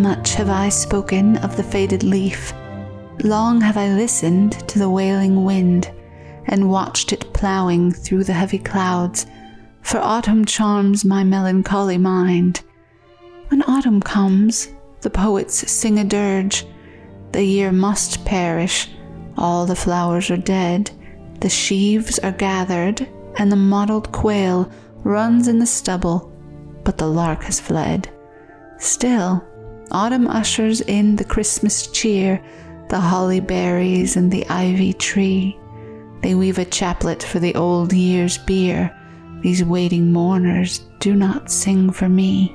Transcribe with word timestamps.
Much 0.00 0.34
have 0.36 0.48
I 0.48 0.70
spoken 0.70 1.36
of 1.38 1.58
the 1.58 1.62
faded 1.62 2.02
leaf. 2.02 2.54
Long 3.22 3.60
have 3.60 3.76
I 3.76 3.90
listened 3.90 4.52
to 4.66 4.78
the 4.78 4.88
wailing 4.88 5.44
wind 5.44 5.92
and 6.46 6.70
watched 6.70 7.12
it 7.12 7.30
ploughing 7.34 7.92
through 7.92 8.24
the 8.24 8.32
heavy 8.32 8.58
clouds, 8.58 9.26
for 9.82 9.98
autumn 9.98 10.46
charms 10.46 11.04
my 11.04 11.22
melancholy 11.22 11.98
mind. 11.98 12.62
When 13.48 13.62
autumn 13.64 14.00
comes, 14.00 14.68
the 15.02 15.10
poets 15.10 15.70
sing 15.70 15.98
a 15.98 16.04
dirge. 16.04 16.64
The 17.32 17.44
year 17.44 17.70
must 17.70 18.24
perish, 18.24 18.88
all 19.36 19.66
the 19.66 19.76
flowers 19.76 20.30
are 20.30 20.38
dead, 20.38 20.90
the 21.40 21.50
sheaves 21.50 22.18
are 22.20 22.32
gathered, 22.32 23.06
and 23.36 23.52
the 23.52 23.56
mottled 23.56 24.10
quail 24.12 24.72
runs 25.04 25.46
in 25.46 25.58
the 25.58 25.66
stubble, 25.66 26.32
but 26.84 26.96
the 26.96 27.06
lark 27.06 27.42
has 27.42 27.60
fled. 27.60 28.10
Still, 28.78 29.44
autumn 29.90 30.26
ushers 30.26 30.80
in 30.82 31.16
the 31.16 31.24
Christmas 31.24 31.86
cheer, 31.88 32.42
the 32.88 33.00
holly 33.00 33.40
berries 33.40 34.16
and 34.16 34.30
the 34.30 34.46
ivy 34.48 34.92
tree. 34.92 35.58
They 36.22 36.34
weave 36.34 36.58
a 36.58 36.64
chaplet 36.64 37.22
for 37.22 37.38
the 37.38 37.54
old 37.54 37.92
year's 37.92 38.38
bier. 38.38 38.96
These 39.42 39.64
waiting 39.64 40.12
mourners 40.12 40.80
do 40.98 41.14
not 41.14 41.50
sing 41.50 41.90
for 41.90 42.08
me. 42.08 42.54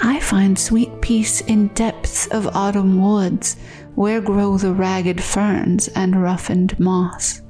I 0.00 0.20
find 0.20 0.58
sweet 0.58 1.00
peace 1.00 1.40
in 1.42 1.68
depths 1.68 2.26
of 2.28 2.46
autumn 2.48 3.02
woods, 3.02 3.56
where 3.94 4.20
grow 4.20 4.56
the 4.56 4.72
ragged 4.72 5.22
ferns 5.22 5.88
and 5.88 6.22
roughened 6.22 6.78
moss. 6.78 7.42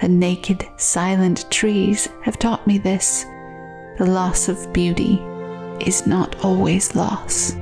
The 0.00 0.08
naked, 0.08 0.64
silent 0.76 1.50
trees 1.50 2.08
have 2.22 2.38
taught 2.38 2.66
me 2.66 2.78
this 2.78 3.24
the 3.96 4.06
loss 4.06 4.48
of 4.48 4.72
beauty 4.72 5.20
is 5.80 6.04
not 6.06 6.44
always 6.44 6.96
loss. 6.96 7.54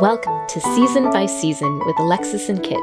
Welcome 0.00 0.46
to 0.48 0.60
Season 0.62 1.10
by 1.10 1.26
Season 1.26 1.78
with 1.84 1.98
Alexis 1.98 2.48
and 2.48 2.62
Kit, 2.62 2.80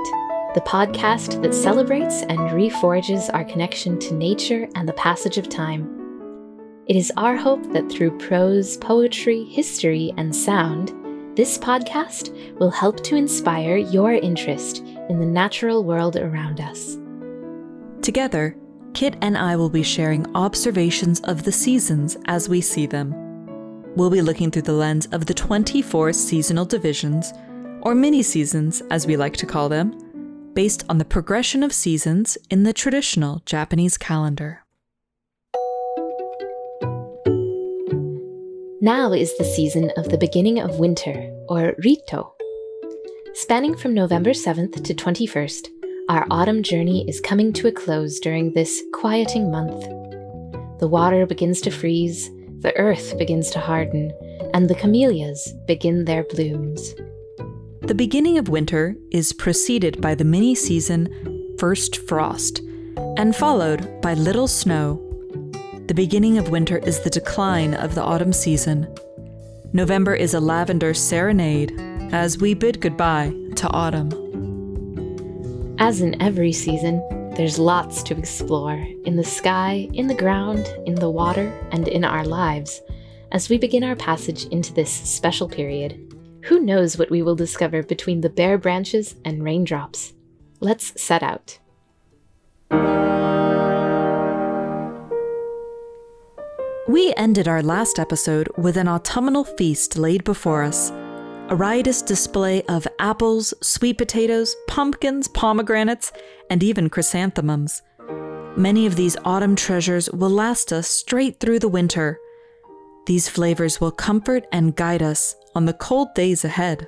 the 0.53 0.61
podcast 0.67 1.41
that 1.41 1.51
celebrates 1.51 2.21
and 2.21 2.37
reforges 2.51 3.33
our 3.33 3.43
connection 3.43 3.97
to 4.01 4.13
nature 4.13 4.67
and 4.75 4.87
the 4.87 4.93
passage 4.93 5.39
of 5.39 5.49
time. 5.49 5.89
It 6.85 6.95
is 6.95 7.11
our 7.17 7.35
hope 7.35 7.73
that 7.73 7.91
through 7.91 8.19
prose, 8.19 8.77
poetry, 8.77 9.45
history, 9.45 10.13
and 10.17 10.35
sound, 10.35 10.93
this 11.35 11.57
podcast 11.57 12.31
will 12.59 12.69
help 12.69 13.03
to 13.05 13.15
inspire 13.15 13.77
your 13.77 14.13
interest 14.13 14.83
in 15.09 15.19
the 15.19 15.25
natural 15.25 15.83
world 15.83 16.17
around 16.17 16.61
us. 16.61 16.99
Together, 18.03 18.55
Kit 18.93 19.15
and 19.23 19.35
I 19.35 19.55
will 19.55 19.71
be 19.71 19.81
sharing 19.81 20.27
observations 20.35 21.19
of 21.21 21.41
the 21.41 21.51
seasons 21.51 22.15
as 22.25 22.47
we 22.47 22.61
see 22.61 22.85
them 22.85 23.26
we'll 23.97 24.09
be 24.11 24.21
looking 24.21 24.51
through 24.51 24.61
the 24.61 24.71
lens 24.71 25.07
of 25.07 25.25
the 25.25 25.33
24 25.33 26.13
seasonal 26.13 26.65
divisions, 26.65 27.33
or 27.81 27.95
mini 27.95 28.21
seasons 28.21 28.81
as 28.91 29.07
we 29.07 29.17
like 29.17 29.35
to 29.35 29.45
call 29.47 29.67
them, 29.67 30.51
based 30.53 30.85
on 30.87 30.99
the 30.99 31.05
progression 31.05 31.63
of 31.63 31.73
seasons 31.73 32.37
in 32.51 32.61
the 32.61 32.73
traditional 32.73 33.41
Japanese 33.45 33.97
calendar. 33.97 34.63
Now 38.79 39.13
is 39.13 39.35
the 39.37 39.43
season 39.55 39.91
of 39.97 40.09
the 40.09 40.17
beginning 40.19 40.59
of 40.59 40.77
winter, 40.77 41.35
or 41.49 41.73
Rito. 41.79 42.35
Spanning 43.33 43.75
from 43.75 43.95
November 43.95 44.29
7th 44.29 44.83
to 44.83 44.93
21st, 44.93 45.69
our 46.09 46.27
autumn 46.29 46.61
journey 46.61 47.03
is 47.09 47.19
coming 47.19 47.51
to 47.53 47.67
a 47.67 47.71
close 47.71 48.19
during 48.19 48.53
this 48.53 48.83
quieting 48.93 49.49
month. 49.51 49.83
The 50.79 50.87
water 50.87 51.25
begins 51.25 51.61
to 51.61 51.71
freeze, 51.71 52.29
the 52.61 52.75
earth 52.75 53.17
begins 53.17 53.49
to 53.51 53.59
harden, 53.59 54.11
and 54.53 54.69
the 54.69 54.75
camellias 54.75 55.53
begin 55.67 56.05
their 56.05 56.23
blooms. 56.23 56.95
The 57.81 57.95
beginning 57.95 58.37
of 58.37 58.49
winter 58.49 58.95
is 59.11 59.31
preceded 59.31 60.01
by 60.01 60.15
the 60.15 60.25
mini 60.25 60.55
season 60.55 61.55
First 61.59 61.97
Frost, 62.07 62.61
and 63.17 63.35
followed 63.35 64.01
by 64.01 64.13
Little 64.13 64.47
Snow. 64.47 65.03
The 65.87 65.93
beginning 65.93 66.37
of 66.37 66.49
winter 66.49 66.77
is 66.79 66.99
the 66.99 67.09
decline 67.09 67.73
of 67.73 67.95
the 67.95 68.03
autumn 68.03 68.33
season. 68.33 68.93
November 69.73 70.13
is 70.15 70.33
a 70.33 70.39
lavender 70.39 70.93
serenade 70.93 71.73
as 72.11 72.37
we 72.37 72.53
bid 72.53 72.81
goodbye 72.81 73.33
to 73.55 73.69
autumn. 73.69 74.11
As 75.79 76.01
in 76.01 76.21
every 76.21 76.51
season, 76.51 77.01
there's 77.37 77.59
lots 77.59 78.01
to 78.01 78.17
explore 78.17 78.83
in 79.05 79.15
the 79.15 79.23
sky, 79.23 79.87
in 79.93 80.07
the 80.07 80.15
ground, 80.15 80.67
in 80.87 80.95
the 80.95 81.09
water, 81.09 81.53
and 81.71 81.87
in 81.87 82.03
our 82.03 82.25
lives 82.25 82.81
as 83.31 83.47
we 83.47 83.59
begin 83.59 83.83
our 83.83 83.95
passage 83.95 84.45
into 84.45 84.73
this 84.73 84.91
special 84.91 85.47
period. 85.47 86.15
Who 86.45 86.59
knows 86.59 86.97
what 86.97 87.11
we 87.11 87.21
will 87.21 87.35
discover 87.35 87.83
between 87.83 88.21
the 88.21 88.29
bare 88.29 88.57
branches 88.57 89.15
and 89.23 89.43
raindrops? 89.43 90.13
Let's 90.61 90.99
set 90.99 91.21
out. 91.21 91.59
We 96.87 97.13
ended 97.15 97.47
our 97.47 97.61
last 97.61 97.99
episode 97.99 98.49
with 98.57 98.77
an 98.77 98.87
autumnal 98.87 99.43
feast 99.43 99.95
laid 99.95 100.23
before 100.23 100.63
us 100.63 100.91
a 101.49 101.55
riotous 101.55 102.01
display 102.01 102.61
of 102.63 102.85
apples, 102.99 103.53
sweet 103.61 103.97
potatoes, 103.97 104.53
pumpkins, 104.67 105.29
pomegranates, 105.29 106.11
and 106.49 106.61
even 106.61 106.89
chrysanthemums. 106.89 107.81
Many 108.57 108.85
of 108.85 108.97
these 108.97 109.15
autumn 109.23 109.55
treasures 109.55 110.09
will 110.11 110.29
last 110.29 110.73
us 110.73 110.89
straight 110.89 111.39
through 111.39 111.59
the 111.59 111.69
winter. 111.69 112.19
These 113.05 113.29
flavors 113.29 113.79
will 113.79 113.91
comfort 113.91 114.45
and 114.51 114.75
guide 114.75 115.01
us 115.01 115.35
on 115.55 115.63
the 115.63 115.73
cold 115.73 116.13
days 116.15 116.43
ahead. 116.43 116.85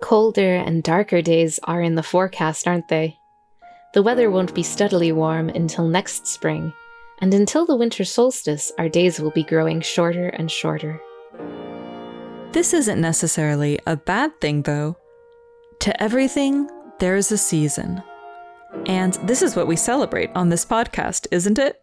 Colder 0.00 0.54
and 0.54 0.84
darker 0.84 1.20
days 1.20 1.58
are 1.64 1.82
in 1.82 1.96
the 1.96 2.04
forecast, 2.04 2.68
aren't 2.68 2.86
they? 2.86 3.18
The 3.94 4.02
weather 4.02 4.30
won't 4.30 4.54
be 4.54 4.62
steadily 4.62 5.10
warm 5.10 5.48
until 5.48 5.88
next 5.88 6.28
spring, 6.28 6.72
and 7.20 7.34
until 7.34 7.66
the 7.66 7.74
winter 7.74 8.04
solstice, 8.04 8.70
our 8.78 8.88
days 8.88 9.18
will 9.18 9.32
be 9.32 9.42
growing 9.42 9.80
shorter 9.80 10.28
and 10.28 10.48
shorter. 10.48 11.00
This 12.52 12.72
isn't 12.72 13.00
necessarily 13.00 13.78
a 13.86 13.96
bad 13.96 14.40
thing, 14.40 14.62
though. 14.62 14.96
To 15.80 16.02
everything, 16.02 16.68
there's 16.98 17.30
a 17.30 17.36
season. 17.36 18.02
And 18.86 19.14
this 19.24 19.42
is 19.42 19.54
what 19.54 19.66
we 19.66 19.76
celebrate 19.76 20.30
on 20.34 20.48
this 20.48 20.64
podcast, 20.64 21.26
isn't 21.30 21.58
it? 21.58 21.82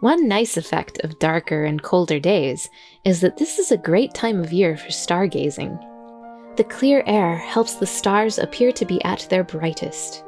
One 0.00 0.28
nice 0.28 0.58
effect 0.58 1.00
of 1.00 1.18
darker 1.18 1.64
and 1.64 1.82
colder 1.82 2.20
days 2.20 2.68
is 3.04 3.22
that 3.22 3.38
this 3.38 3.58
is 3.58 3.72
a 3.72 3.78
great 3.78 4.12
time 4.12 4.38
of 4.38 4.52
year 4.52 4.76
for 4.76 4.88
stargazing. 4.88 5.78
The 6.56 6.64
clear 6.64 7.02
air 7.06 7.38
helps 7.38 7.74
the 7.76 7.86
stars 7.86 8.38
appear 8.38 8.70
to 8.72 8.84
be 8.84 9.02
at 9.02 9.26
their 9.30 9.44
brightest. 9.44 10.24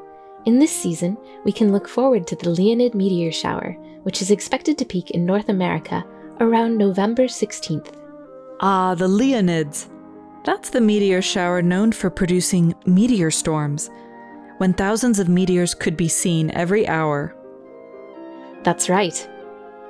In 0.47 0.59
this 0.59 0.75
season, 0.75 1.19
we 1.45 1.53
can 1.53 1.73
look 1.73 1.87
forward 1.87 2.27
to 2.27 2.37
the 2.37 2.49
Leonid 2.49 2.95
meteor 2.95 3.33
shower, 3.33 3.73
which 4.05 4.23
is 4.23 4.31
expected 4.31 4.79
to 4.79 4.87
peak 4.87 5.11
in 5.11 5.27
North 5.27 5.51
America 5.51 6.03
around 6.41 6.79
November 6.79 7.25
16th. 7.25 7.95
Ah, 8.61 8.95
the 8.95 9.07
Leonids. 9.07 9.89
That's 10.45 10.71
the 10.71 10.81
meteor 10.81 11.23
shower 11.23 11.63
known 11.63 11.93
for 11.93 12.11
producing 12.11 12.75
meteor 12.87 13.31
storms, 13.31 13.89
when 14.59 14.73
thousands 14.73 15.21
of 15.21 15.29
meteors 15.29 15.75
could 15.75 15.97
be 15.97 16.09
seen 16.09 16.51
every 16.51 16.89
hour. 16.89 17.37
That's 18.65 18.89
right. 18.89 19.29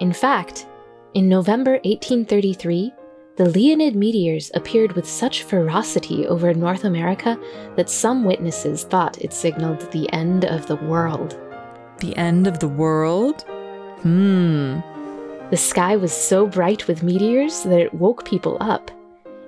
In 0.01 0.13
fact, 0.13 0.67
in 1.15 1.29
November 1.29 1.81
1833, 1.85 2.93
the 3.37 3.49
Leonid 3.49 3.97
meteors 3.97 4.51
appeared 4.55 4.93
with 4.93 5.09
such 5.09 5.45
ferocity 5.45 6.27
over 6.27 6.53
North 6.53 6.85
America 6.85 7.39
that 7.77 7.89
some 7.89 8.25
witnesses 8.25 8.85
thought 8.85 9.23
it 9.23 9.33
signaled 9.33 9.91
the 9.93 10.13
end 10.13 10.45
of 10.45 10.67
the 10.67 10.77
world. 10.77 11.39
The 12.01 12.17
end 12.17 12.47
of 12.47 12.59
the 12.59 12.69
world? 12.69 13.43
Hmm. 14.03 14.81
The 15.51 15.57
sky 15.57 15.97
was 15.97 16.13
so 16.13 16.47
bright 16.47 16.87
with 16.87 17.03
meteors 17.03 17.63
that 17.63 17.81
it 17.81 17.95
woke 17.95 18.27
people 18.27 18.59
up. 18.61 18.91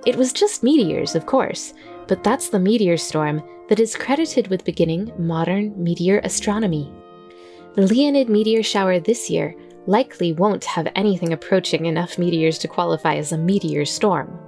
It 0.07 0.15
was 0.15 0.33
just 0.33 0.63
meteors, 0.63 1.13
of 1.13 1.27
course, 1.27 1.75
but 2.07 2.23
that's 2.23 2.49
the 2.49 2.59
meteor 2.59 2.97
storm 2.97 3.43
that 3.69 3.79
is 3.79 3.95
credited 3.95 4.47
with 4.47 4.65
beginning 4.65 5.13
modern 5.19 5.71
meteor 5.81 6.19
astronomy. 6.23 6.91
The 7.75 7.85
Leonid 7.85 8.29
meteor 8.29 8.63
shower 8.63 8.99
this 8.99 9.29
year 9.29 9.55
likely 9.85 10.33
won't 10.33 10.65
have 10.65 10.87
anything 10.95 11.33
approaching 11.33 11.85
enough 11.85 12.17
meteors 12.17 12.57
to 12.59 12.67
qualify 12.67 13.17
as 13.17 13.31
a 13.31 13.37
meteor 13.37 13.85
storm. 13.85 14.39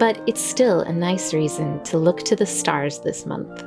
But 0.00 0.20
it's 0.26 0.40
still 0.40 0.80
a 0.80 0.92
nice 0.92 1.32
reason 1.32 1.80
to 1.84 1.96
look 1.96 2.24
to 2.24 2.34
the 2.34 2.46
stars 2.46 2.98
this 2.98 3.24
month. 3.24 3.62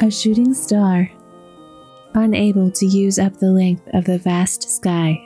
A 0.00 0.10
shooting 0.10 0.54
star 0.54 1.10
unable 2.16 2.70
to 2.72 2.86
use 2.86 3.18
up 3.18 3.36
the 3.36 3.50
length 3.52 3.86
of 3.94 4.04
the 4.04 4.18
vast 4.18 4.68
sky. 4.68 5.16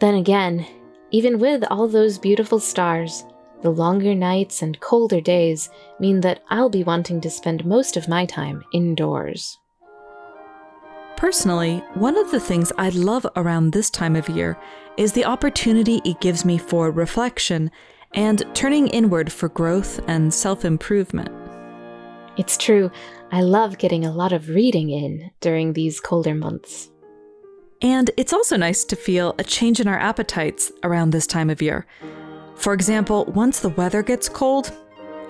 Then 0.00 0.14
again, 0.14 0.66
even 1.10 1.38
with 1.38 1.64
all 1.70 1.88
those 1.88 2.18
beautiful 2.18 2.60
stars, 2.60 3.24
The 3.60 3.70
longer 3.70 4.14
nights 4.14 4.62
and 4.62 4.78
colder 4.78 5.20
days 5.20 5.68
mean 5.98 6.20
that 6.20 6.42
I'll 6.48 6.68
be 6.68 6.84
wanting 6.84 7.20
to 7.22 7.30
spend 7.30 7.66
most 7.66 7.96
of 7.96 8.08
my 8.08 8.24
time 8.24 8.62
indoors. 8.72 9.58
Personally, 11.16 11.78
one 11.94 12.16
of 12.16 12.30
the 12.30 12.38
things 12.38 12.72
I 12.78 12.90
love 12.90 13.26
around 13.34 13.72
this 13.72 13.90
time 13.90 14.14
of 14.14 14.28
year 14.28 14.56
is 14.96 15.12
the 15.12 15.24
opportunity 15.24 16.00
it 16.04 16.20
gives 16.20 16.44
me 16.44 16.56
for 16.56 16.92
reflection 16.92 17.72
and 18.14 18.44
turning 18.54 18.86
inward 18.88 19.32
for 19.32 19.48
growth 19.48 20.00
and 20.06 20.32
self 20.32 20.64
improvement. 20.64 21.37
It's 22.38 22.56
true, 22.56 22.90
I 23.32 23.42
love 23.42 23.78
getting 23.78 24.06
a 24.06 24.12
lot 24.12 24.32
of 24.32 24.48
reading 24.48 24.90
in 24.90 25.30
during 25.40 25.72
these 25.72 25.98
colder 25.98 26.34
months. 26.34 26.88
And 27.82 28.10
it's 28.16 28.32
also 28.32 28.56
nice 28.56 28.84
to 28.84 28.96
feel 28.96 29.34
a 29.38 29.44
change 29.44 29.80
in 29.80 29.88
our 29.88 29.98
appetites 29.98 30.70
around 30.84 31.10
this 31.10 31.26
time 31.26 31.50
of 31.50 31.60
year. 31.60 31.84
For 32.54 32.72
example, 32.72 33.24
once 33.26 33.60
the 33.60 33.68
weather 33.70 34.02
gets 34.02 34.28
cold, 34.28 34.72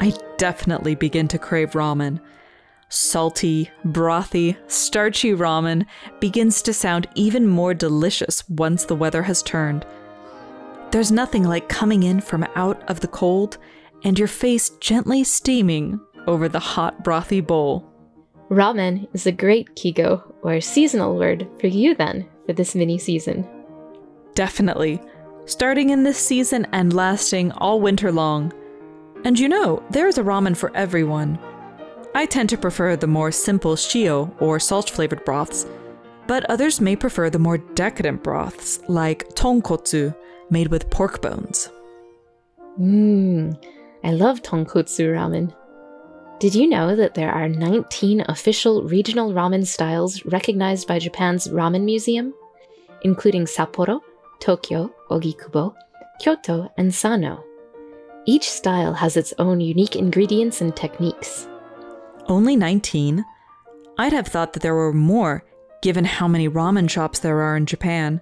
I 0.01 0.13
definitely 0.37 0.95
begin 0.95 1.29
to 1.29 1.39
crave 1.39 1.73
ramen. 1.73 2.21
Salty, 2.91 3.71
brothy, 3.87 4.57
starchy 4.67 5.33
ramen 5.33 5.87
begins 6.21 6.63
to 6.63 6.73
sound 6.73 7.07
even 7.15 7.47
more 7.47 7.75
delicious 7.75 8.49
once 8.49 8.85
the 8.85 8.97
weather 8.97 9.23
has 9.23 9.43
turned. 9.43 9.87
There's 10.91 11.13
nothing 11.13 11.45
like 11.45 11.69
coming 11.69 12.03
in 12.03 12.21
from 12.21 12.47
out 12.55 12.83
of 12.89 13.01
the 13.01 13.09
cold 13.09 13.59
and 14.05 14.19
your 14.19 14.29
face 14.29 14.71
gently 14.81 15.25
steaming 15.25 16.01
over 16.29 16.49
the 16.49 16.61
hot, 16.61 17.03
brothy 17.03 17.45
bowl. 17.45 17.91
Ramen 18.51 19.09
is 19.15 19.27
a 19.27 19.33
great 19.33 19.75
kigo, 19.75 20.23
or 20.43 20.61
seasonal 20.61 21.17
word, 21.17 21.49
for 21.59 21.67
you 21.67 21.95
then, 21.95 22.29
for 22.47 22.53
this 22.53 22.75
mini 22.75 22.99
season. 22.99 23.49
Definitely. 24.35 25.01
Starting 25.47 25.91
in 25.91 26.05
this 26.05 26.19
season 26.19 26.67
and 26.73 26.93
lasting 26.93 27.51
all 27.53 27.81
winter 27.81 28.13
long. 28.13 28.53
And 29.25 29.39
you 29.39 29.49
know, 29.49 29.83
there's 29.91 30.19
a 30.19 30.23
ramen 30.23 30.57
for 30.57 30.71
everyone. 30.77 31.39
I 32.15 32.27
tend 32.27 32.51
to 32.51 32.59
prefer 32.59 32.95
the 32.95 33.07
more 33.07 33.33
simple 33.33 33.75
shio 33.75 34.31
or 34.41 34.61
salt 34.61 34.91
flavored 34.91 35.25
broths, 35.25 35.67
but 36.27 36.45
others 36.51 36.81
may 36.81 36.95
prefer 36.95 37.31
the 37.31 37.39
more 37.39 37.59
decadent 37.59 38.23
broths 38.23 38.81
like 38.89 39.29
tonkotsu, 39.31 40.15
made 40.51 40.69
with 40.69 40.91
pork 40.91 41.23
bones. 41.23 41.71
Mmm, 42.79 43.57
I 44.05 44.11
love 44.11 44.43
tonkotsu 44.43 45.13
ramen. 45.15 45.55
Did 46.41 46.55
you 46.55 46.69
know 46.69 46.95
that 46.95 47.15
there 47.15 47.33
are 47.33 47.49
19 47.49 48.25
official 48.29 48.85
regional 48.85 49.33
ramen 49.33 49.67
styles 49.67 50.25
recognized 50.25 50.87
by 50.87 51.01
Japan's 51.01 51.49
Ramen 51.49 51.83
Museum, 51.83 52.33
including 53.03 53.45
Sapporo, 53.45 54.01
Tokyo, 54.39 54.89
Ogikubo, 55.11 55.75
Kyoto, 56.21 56.71
and 56.77 56.95
Sano? 56.95 57.43
Each 58.25 58.49
style 58.49 58.95
has 58.95 59.17
its 59.17 59.35
own 59.41 59.61
unique 59.61 59.97
ingredients 59.97 60.61
and 60.61 60.77
techniques. 60.77 61.49
Only 62.29 62.55
19? 62.55 63.25
I'd 63.99 64.13
have 64.13 64.29
thought 64.29 64.53
that 64.53 64.63
there 64.63 64.77
were 64.77 64.93
more, 64.93 65.43
given 65.83 66.05
how 66.05 66.29
many 66.29 66.49
ramen 66.49 66.89
shops 66.89 67.19
there 67.19 67.41
are 67.41 67.57
in 67.57 67.67
Japan. 67.67 68.21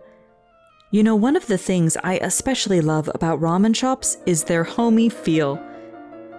You 0.90 1.02
know, 1.02 1.16
one 1.16 1.36
of 1.36 1.48
the 1.48 1.58
things 1.58 1.98
I 2.02 2.14
especially 2.22 2.80
love 2.80 3.10
about 3.14 3.40
ramen 3.40 3.76
shops 3.76 4.16
is 4.24 4.44
their 4.44 4.64
homey 4.64 5.10
feel. 5.10 5.60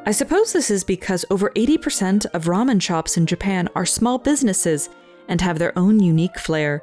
I 0.07 0.11
suppose 0.11 0.53
this 0.53 0.71
is 0.71 0.85
because 0.85 1.25
over 1.29 1.49
80% 1.49 2.27
of 2.27 2.45
ramen 2.45 2.81
shops 2.81 3.17
in 3.17 3.25
Japan 3.25 3.67
are 3.75 3.85
small 3.85 4.17
businesses 4.17 4.87
and 5.27 5.41
have 5.41 5.59
their 5.59 5.77
own 5.77 5.99
unique 5.99 6.39
flair. 6.39 6.81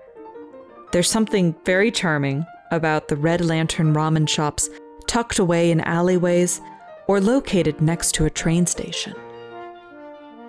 There's 0.93 1.09
something 1.09 1.57
very 1.65 1.91
charming 1.91 2.45
about 2.71 3.09
the 3.09 3.17
Red 3.17 3.43
Lantern 3.43 3.95
ramen 3.95 4.29
shops 4.29 4.69
tucked 5.07 5.39
away 5.39 5.71
in 5.71 5.81
alleyways 5.81 6.61
or 7.07 7.19
located 7.19 7.81
next 7.81 8.13
to 8.17 8.27
a 8.27 8.31
train 8.31 8.67
station. 8.67 9.15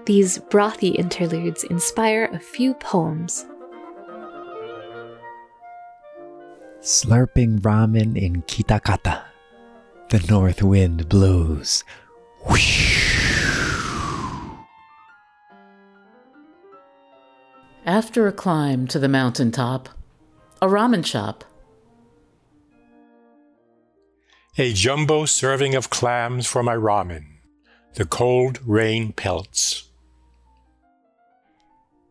These 0.05 0.39
brothy 0.39 0.95
interludes 0.95 1.63
inspire 1.63 2.25
a 2.33 2.39
few 2.39 2.73
poems. 2.73 3.45
Slurping 6.81 7.61
ramen 7.61 8.21
in 8.21 8.41
Kitakata. 8.41 9.23
The 10.09 10.25
north 10.29 10.61
wind 10.61 11.07
blows. 11.07 11.85
After 17.85 18.27
a 18.27 18.31
climb 18.31 18.87
to 18.87 18.97
the 18.97 19.07
mountain 19.07 19.51
top, 19.51 19.89
a 20.59 20.67
ramen 20.67 21.05
shop. 21.05 21.43
A 24.57 24.73
jumbo 24.73 25.25
serving 25.25 25.75
of 25.75 25.89
clams 25.89 26.47
for 26.47 26.63
my 26.63 26.75
ramen. 26.75 27.25
The 27.93 28.05
cold 28.05 28.59
rain 28.65 29.13
pelts. 29.13 29.89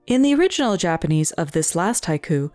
In 0.07 0.23
the 0.23 0.35
original 0.35 0.77
Japanese 0.77 1.33
of 1.33 1.53
this 1.53 1.75
last 1.75 2.05
haiku, 2.05 2.51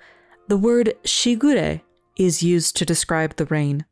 the 0.47 0.57
word 0.57 0.95
shigure 1.03 1.81
is 2.15 2.41
used 2.41 2.77
to 2.77 2.85
describe 2.85 3.35
the 3.35 3.45
rain. 3.45 3.85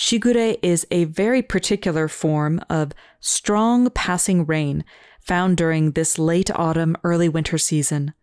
Shigure 0.00 0.58
is 0.62 0.86
a 0.90 1.04
very 1.04 1.42
particular 1.42 2.08
form 2.08 2.58
of 2.70 2.92
strong 3.20 3.90
passing 3.90 4.46
rain 4.46 4.82
found 5.20 5.58
during 5.58 5.90
this 5.90 6.18
late 6.18 6.50
autumn, 6.54 6.96
early 7.04 7.28
winter 7.28 7.58
season. 7.58 8.14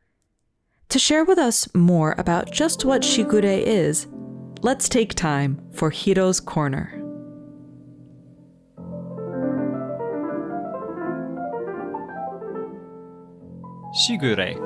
To 0.89 0.97
share 0.97 1.23
with 1.23 1.37
us 1.37 1.71
more 1.75 2.15
about 2.17 2.51
just 2.51 2.83
what 2.83 3.03
shigure 3.03 3.43
is, 3.43 4.07
let's 4.63 4.89
take 4.89 5.13
time 5.13 5.61
for 5.71 5.91
Hiro's 5.91 6.39
Corner. 6.39 6.99
Shigure. 14.01 14.57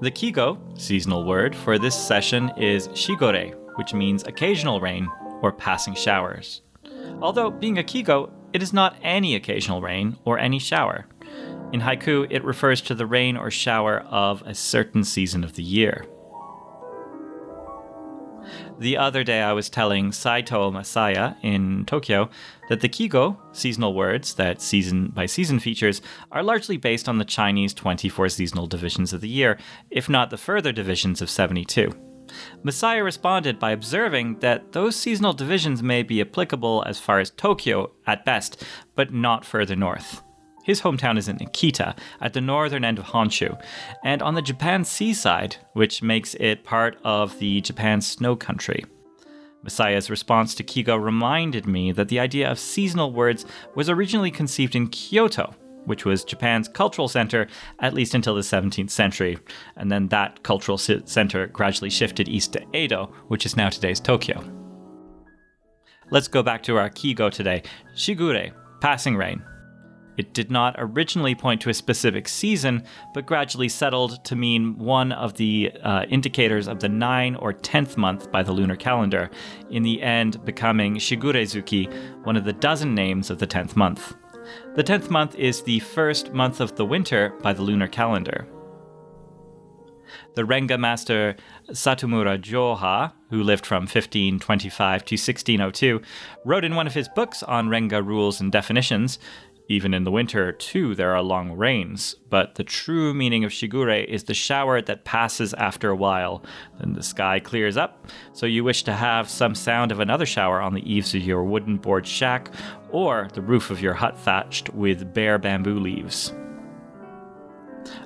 The 0.00 0.12
Kigo, 0.12 0.60
seasonal 0.80 1.24
word 1.24 1.56
for 1.56 1.76
this 1.76 1.96
session, 1.96 2.52
is 2.56 2.86
shigure, 2.90 3.52
which 3.74 3.92
means 3.94 4.22
occasional 4.22 4.80
rain 4.80 5.08
or 5.42 5.52
passing 5.52 5.94
showers. 5.94 6.62
Although, 7.20 7.50
being 7.50 7.78
a 7.78 7.82
Kigo, 7.82 8.30
it 8.52 8.62
is 8.62 8.72
not 8.72 8.96
any 9.02 9.34
occasional 9.34 9.82
rain 9.82 10.16
or 10.24 10.38
any 10.38 10.58
shower. 10.58 11.06
In 11.72 11.80
haiku, 11.80 12.26
it 12.30 12.44
refers 12.44 12.80
to 12.82 12.94
the 12.94 13.06
rain 13.06 13.36
or 13.36 13.50
shower 13.50 14.00
of 14.08 14.42
a 14.42 14.54
certain 14.54 15.04
season 15.04 15.44
of 15.44 15.54
the 15.54 15.62
year. 15.62 16.06
The 18.78 18.96
other 18.96 19.24
day, 19.24 19.42
I 19.42 19.52
was 19.52 19.68
telling 19.68 20.12
Saito 20.12 20.70
Masaya 20.70 21.36
in 21.42 21.84
Tokyo 21.84 22.30
that 22.68 22.80
the 22.80 22.88
Kigo, 22.88 23.36
seasonal 23.52 23.92
words 23.92 24.34
that 24.34 24.62
season 24.62 25.08
by 25.08 25.26
season 25.26 25.58
features, 25.58 26.00
are 26.30 26.42
largely 26.42 26.76
based 26.76 27.08
on 27.08 27.18
the 27.18 27.24
Chinese 27.24 27.74
24 27.74 28.28
seasonal 28.28 28.66
divisions 28.66 29.12
of 29.12 29.20
the 29.20 29.28
year, 29.28 29.58
if 29.90 30.08
not 30.08 30.30
the 30.30 30.38
further 30.38 30.72
divisions 30.72 31.20
of 31.20 31.28
72. 31.28 31.92
Masaya 32.62 33.04
responded 33.04 33.58
by 33.58 33.70
observing 33.70 34.38
that 34.40 34.72
those 34.72 34.96
seasonal 34.96 35.32
divisions 35.32 35.82
may 35.82 36.02
be 36.02 36.20
applicable 36.20 36.84
as 36.86 36.98
far 36.98 37.20
as 37.20 37.30
Tokyo 37.30 37.92
at 38.06 38.24
best, 38.24 38.64
but 38.94 39.12
not 39.12 39.44
further 39.44 39.76
north. 39.76 40.22
His 40.64 40.82
hometown 40.82 41.16
is 41.16 41.28
in 41.28 41.38
Akita, 41.38 41.96
at 42.20 42.34
the 42.34 42.42
northern 42.42 42.84
end 42.84 42.98
of 42.98 43.06
Honshu, 43.06 43.58
and 44.04 44.20
on 44.20 44.34
the 44.34 44.42
Japan 44.42 44.84
seaside, 44.84 45.56
which 45.72 46.02
makes 46.02 46.34
it 46.34 46.62
part 46.62 46.98
of 47.02 47.38
the 47.38 47.62
Japan 47.62 48.02
snow 48.02 48.36
country. 48.36 48.84
Masaya's 49.64 50.10
response 50.10 50.54
to 50.54 50.62
Kigo 50.62 51.02
reminded 51.02 51.66
me 51.66 51.90
that 51.92 52.08
the 52.08 52.20
idea 52.20 52.50
of 52.50 52.58
seasonal 52.58 53.12
words 53.12 53.46
was 53.74 53.88
originally 53.88 54.30
conceived 54.30 54.76
in 54.76 54.88
Kyoto, 54.88 55.54
which 55.88 56.04
was 56.04 56.24
Japan's 56.24 56.68
cultural 56.68 57.08
center 57.08 57.48
at 57.80 57.94
least 57.94 58.14
until 58.14 58.34
the 58.34 58.42
17th 58.42 58.90
century, 58.90 59.38
and 59.76 59.90
then 59.90 60.08
that 60.08 60.42
cultural 60.42 60.78
center 60.78 61.46
gradually 61.48 61.90
shifted 61.90 62.28
east 62.28 62.52
to 62.52 62.64
Edo, 62.76 63.06
which 63.28 63.44
is 63.46 63.56
now 63.56 63.68
today's 63.68 64.00
Tokyo. 64.00 64.42
Let's 66.10 66.28
go 66.28 66.42
back 66.42 66.62
to 66.64 66.76
our 66.78 66.88
Kigo 66.88 67.30
today 67.30 67.62
Shigure, 67.94 68.52
passing 68.80 69.16
rain. 69.16 69.42
It 70.18 70.34
did 70.34 70.50
not 70.50 70.74
originally 70.78 71.36
point 71.36 71.60
to 71.60 71.70
a 71.70 71.74
specific 71.74 72.26
season, 72.28 72.82
but 73.14 73.24
gradually 73.24 73.68
settled 73.68 74.24
to 74.24 74.34
mean 74.34 74.76
one 74.76 75.12
of 75.12 75.34
the 75.34 75.70
uh, 75.84 76.06
indicators 76.08 76.66
of 76.66 76.80
the 76.80 76.88
9 76.88 77.36
or 77.36 77.52
10th 77.52 77.96
month 77.96 78.30
by 78.32 78.42
the 78.42 78.50
lunar 78.50 78.74
calendar, 78.74 79.30
in 79.70 79.84
the 79.84 80.02
end 80.02 80.44
becoming 80.44 80.96
Shigurezuki, 80.96 81.88
one 82.24 82.36
of 82.36 82.44
the 82.44 82.52
dozen 82.52 82.96
names 82.96 83.30
of 83.30 83.38
the 83.38 83.46
10th 83.46 83.76
month. 83.76 84.16
The 84.78 84.84
10th 84.84 85.10
month 85.10 85.34
is 85.34 85.62
the 85.62 85.80
first 85.80 86.32
month 86.32 86.60
of 86.60 86.76
the 86.76 86.84
winter 86.84 87.34
by 87.42 87.52
the 87.52 87.62
lunar 87.62 87.88
calendar. 87.88 88.46
The 90.36 90.44
Renga 90.44 90.78
master 90.78 91.34
Satomura 91.70 92.40
Joha, 92.40 93.12
who 93.30 93.42
lived 93.42 93.66
from 93.66 93.82
1525 93.82 95.04
to 95.04 95.14
1602, 95.14 96.00
wrote 96.44 96.64
in 96.64 96.76
one 96.76 96.86
of 96.86 96.94
his 96.94 97.08
books 97.08 97.42
on 97.42 97.66
Renga 97.66 98.06
rules 98.06 98.40
and 98.40 98.52
definitions 98.52 99.18
Even 99.70 99.92
in 99.92 100.04
the 100.04 100.10
winter, 100.10 100.50
too, 100.50 100.94
there 100.94 101.14
are 101.14 101.22
long 101.22 101.52
rains, 101.52 102.16
but 102.30 102.54
the 102.54 102.64
true 102.64 103.12
meaning 103.12 103.44
of 103.44 103.52
shigure 103.52 104.02
is 104.06 104.24
the 104.24 104.32
shower 104.32 104.80
that 104.80 105.04
passes 105.04 105.52
after 105.54 105.90
a 105.90 105.96
while. 105.96 106.42
Then 106.80 106.94
the 106.94 107.02
sky 107.02 107.38
clears 107.38 107.76
up, 107.76 108.06
so 108.32 108.46
you 108.46 108.64
wish 108.64 108.82
to 108.84 108.94
have 108.94 109.28
some 109.28 109.54
sound 109.54 109.92
of 109.92 110.00
another 110.00 110.24
shower 110.24 110.62
on 110.62 110.72
the 110.72 110.90
eaves 110.90 111.14
of 111.14 111.20
your 111.20 111.44
wooden 111.44 111.76
board 111.76 112.06
shack 112.06 112.50
or 112.90 113.28
the 113.34 113.42
roof 113.42 113.70
of 113.70 113.82
your 113.82 113.92
hut 113.92 114.18
thatched 114.18 114.70
with 114.72 115.12
bare 115.12 115.38
bamboo 115.38 115.78
leaves. 115.78 116.32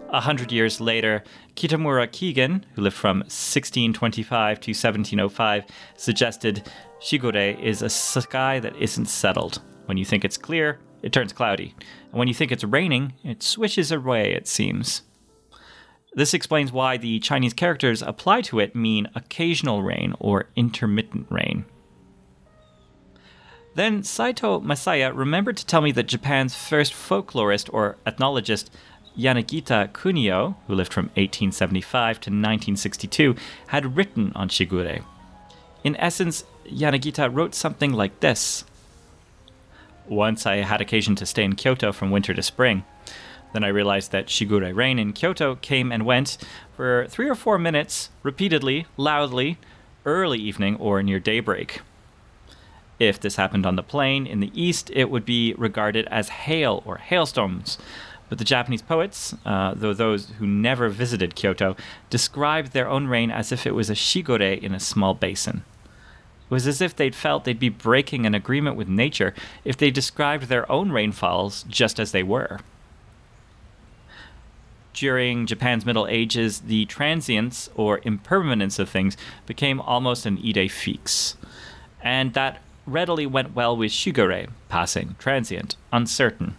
A 0.08 0.20
hundred 0.20 0.50
years 0.50 0.80
later, 0.80 1.22
Kitamura 1.54 2.08
Kigin, 2.08 2.64
who 2.74 2.82
lived 2.82 2.96
from 2.96 3.18
1625 3.18 4.60
to 4.60 4.70
1705, 4.70 5.64
suggested 5.96 6.68
Shigure 7.00 7.58
is 7.62 7.82
a 7.82 7.88
sky 7.88 8.58
that 8.58 8.76
isn't 8.76 9.06
settled. 9.06 9.62
When 9.86 9.96
you 9.96 10.04
think 10.04 10.24
it's 10.24 10.36
clear, 10.36 10.80
it 11.02 11.12
turns 11.12 11.32
cloudy. 11.32 11.74
And 12.10 12.18
when 12.18 12.28
you 12.28 12.34
think 12.34 12.52
it's 12.52 12.64
raining, 12.64 13.14
it 13.24 13.42
swishes 13.42 13.90
away, 13.90 14.32
it 14.32 14.46
seems. 14.46 15.02
This 16.14 16.34
explains 16.34 16.72
why 16.72 16.96
the 16.96 17.18
Chinese 17.20 17.54
characters 17.54 18.02
applied 18.02 18.44
to 18.44 18.60
it 18.60 18.76
mean 18.76 19.08
occasional 19.14 19.82
rain 19.82 20.14
or 20.20 20.48
intermittent 20.56 21.26
rain. 21.30 21.64
Then 23.74 24.02
Saito 24.02 24.60
Masaya 24.60 25.12
remembered 25.14 25.56
to 25.56 25.66
tell 25.66 25.80
me 25.80 25.92
that 25.92 26.06
Japan's 26.08 26.54
first 26.54 26.92
folklorist 26.92 27.70
or 27.72 27.96
ethnologist, 28.06 28.68
Yanagita 29.18 29.90
Kunio, 29.92 30.56
who 30.66 30.74
lived 30.74 30.92
from 30.92 31.06
1875 31.06 32.16
to 32.20 32.30
1962, 32.30 33.34
had 33.68 33.96
written 33.96 34.32
on 34.34 34.50
Shigure. 34.50 35.02
In 35.84 35.96
essence, 35.96 36.44
Yanagita 36.66 37.34
wrote 37.34 37.54
something 37.54 37.92
like 37.92 38.20
this 38.20 38.64
once 40.08 40.46
I 40.46 40.56
had 40.56 40.80
occasion 40.80 41.14
to 41.16 41.26
stay 41.26 41.44
in 41.44 41.54
Kyoto 41.54 41.92
from 41.92 42.10
winter 42.10 42.34
to 42.34 42.42
spring. 42.42 42.84
Then 43.52 43.64
I 43.64 43.68
realized 43.68 44.12
that 44.12 44.26
Shigure 44.26 44.74
rain 44.74 44.98
in 44.98 45.12
Kyoto 45.12 45.56
came 45.56 45.92
and 45.92 46.06
went 46.06 46.38
for 46.74 47.06
three 47.08 47.28
or 47.28 47.34
four 47.34 47.58
minutes, 47.58 48.10
repeatedly, 48.22 48.86
loudly, 48.96 49.58
early 50.04 50.38
evening 50.38 50.76
or 50.76 51.02
near 51.02 51.20
daybreak. 51.20 51.80
If 52.98 53.20
this 53.20 53.36
happened 53.36 53.66
on 53.66 53.76
the 53.76 53.82
plain 53.82 54.26
in 54.26 54.40
the 54.40 54.52
east, 54.54 54.90
it 54.94 55.10
would 55.10 55.24
be 55.24 55.54
regarded 55.54 56.06
as 56.06 56.28
hail 56.28 56.82
or 56.86 56.98
hailstones. 56.98 57.78
But 58.28 58.38
the 58.38 58.44
Japanese 58.44 58.80
poets, 58.80 59.34
uh, 59.44 59.74
though 59.74 59.92
those 59.92 60.30
who 60.38 60.46
never 60.46 60.88
visited 60.88 61.34
Kyoto, 61.34 61.76
described 62.08 62.72
their 62.72 62.88
own 62.88 63.06
rain 63.06 63.30
as 63.30 63.52
if 63.52 63.66
it 63.66 63.74
was 63.74 63.90
a 63.90 63.94
shigure 63.94 64.58
in 64.58 64.74
a 64.74 64.80
small 64.80 65.12
basin. 65.12 65.64
It 66.52 66.56
was 66.56 66.66
as 66.66 66.82
if 66.82 66.94
they'd 66.94 67.14
felt 67.14 67.44
they'd 67.44 67.58
be 67.58 67.70
breaking 67.70 68.26
an 68.26 68.34
agreement 68.34 68.76
with 68.76 68.86
nature 68.86 69.32
if 69.64 69.78
they 69.78 69.90
described 69.90 70.48
their 70.48 70.70
own 70.70 70.92
rainfalls 70.92 71.62
just 71.62 71.98
as 71.98 72.12
they 72.12 72.22
were. 72.22 72.60
During 74.92 75.46
Japan's 75.46 75.86
Middle 75.86 76.06
Ages, 76.06 76.60
the 76.60 76.84
transience 76.84 77.70
or 77.74 78.02
impermanence 78.04 78.78
of 78.78 78.90
things 78.90 79.16
became 79.46 79.80
almost 79.80 80.26
an 80.26 80.36
idée 80.36 80.70
fixe. 80.70 81.36
And 82.02 82.34
that 82.34 82.60
readily 82.86 83.24
went 83.24 83.54
well 83.54 83.74
with 83.74 83.90
shigure, 83.90 84.50
passing, 84.68 85.16
transient, 85.18 85.76
uncertain. 85.90 86.58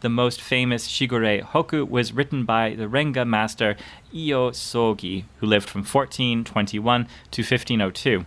The 0.00 0.08
most 0.08 0.40
famous 0.40 0.88
shigure 0.88 1.44
hokku 1.44 1.88
was 1.88 2.12
written 2.12 2.44
by 2.44 2.74
the 2.74 2.88
Renga 2.88 3.24
master 3.24 3.76
Iio 4.12 4.50
Sogi, 4.50 5.26
who 5.36 5.46
lived 5.46 5.68
from 5.68 5.82
1421 5.82 7.06
to 7.30 7.42
1502. 7.42 8.26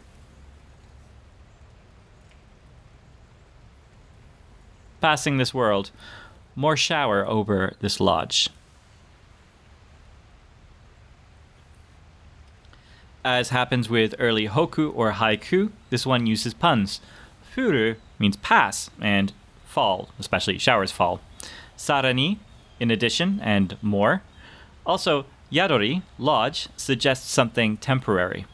Passing 5.06 5.38
this 5.38 5.54
world, 5.54 5.92
more 6.56 6.76
shower 6.76 7.28
over 7.28 7.76
this 7.80 8.00
lodge. 8.00 8.50
As 13.24 13.50
happens 13.50 13.88
with 13.88 14.16
early 14.18 14.48
hokku 14.48 14.92
or 14.96 15.12
haiku, 15.12 15.72
this 15.92 16.08
one 16.08 16.26
uses 16.26 16.56
puns. 16.56 17.02
Furu 17.56 17.98
means 18.18 18.38
pass 18.38 18.90
and 19.00 19.32
fall, 19.68 20.10
especially 20.18 20.58
showers 20.58 20.92
fall. 20.92 21.22
Sarani, 21.78 22.40
in 22.80 22.90
addition 22.90 23.40
and 23.44 23.78
more. 23.84 24.24
Also, 24.88 25.28
yadori, 25.52 26.02
lodge, 26.18 26.68
suggests 26.76 27.30
something 27.30 27.78
temporary. 27.78 28.48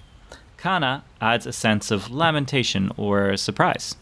Kana 0.58 1.06
adds 1.22 1.46
a 1.46 1.54
sense 1.54 1.92
of 1.92 2.12
lamentation 2.12 2.92
or 2.98 3.38
surprise. 3.38 3.96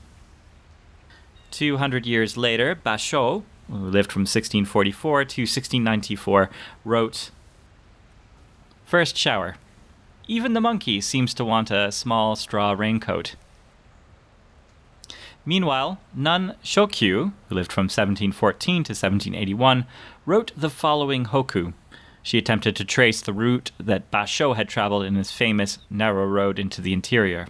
200 1.51 2.05
years 2.05 2.37
later, 2.37 2.75
Basho, 2.75 3.43
who 3.67 3.75
lived 3.75 4.11
from 4.11 4.21
1644 4.21 5.25
to 5.25 5.41
1694, 5.41 6.49
wrote 6.85 7.31
First 8.85 9.15
shower. 9.15 9.57
Even 10.27 10.53
the 10.53 10.61
monkey 10.61 11.01
seems 11.01 11.33
to 11.35 11.45
want 11.45 11.71
a 11.71 11.91
small 11.91 12.35
straw 12.35 12.71
raincoat. 12.71 13.35
Meanwhile, 15.45 15.99
Nun 16.13 16.55
Shokyu, 16.63 17.33
who 17.47 17.55
lived 17.55 17.71
from 17.71 17.85
1714 17.85 18.83
to 18.83 18.91
1781, 18.91 19.85
wrote 20.25 20.51
the 20.55 20.69
following 20.69 21.25
hokku. 21.25 21.73
She 22.21 22.37
attempted 22.37 22.75
to 22.75 22.85
trace 22.85 23.21
the 23.21 23.33
route 23.33 23.71
that 23.79 24.11
Basho 24.11 24.55
had 24.55 24.69
traveled 24.69 25.05
in 25.05 25.15
his 25.15 25.31
famous 25.31 25.79
narrow 25.89 26.25
road 26.27 26.59
into 26.59 26.81
the 26.81 26.93
interior. 26.93 27.47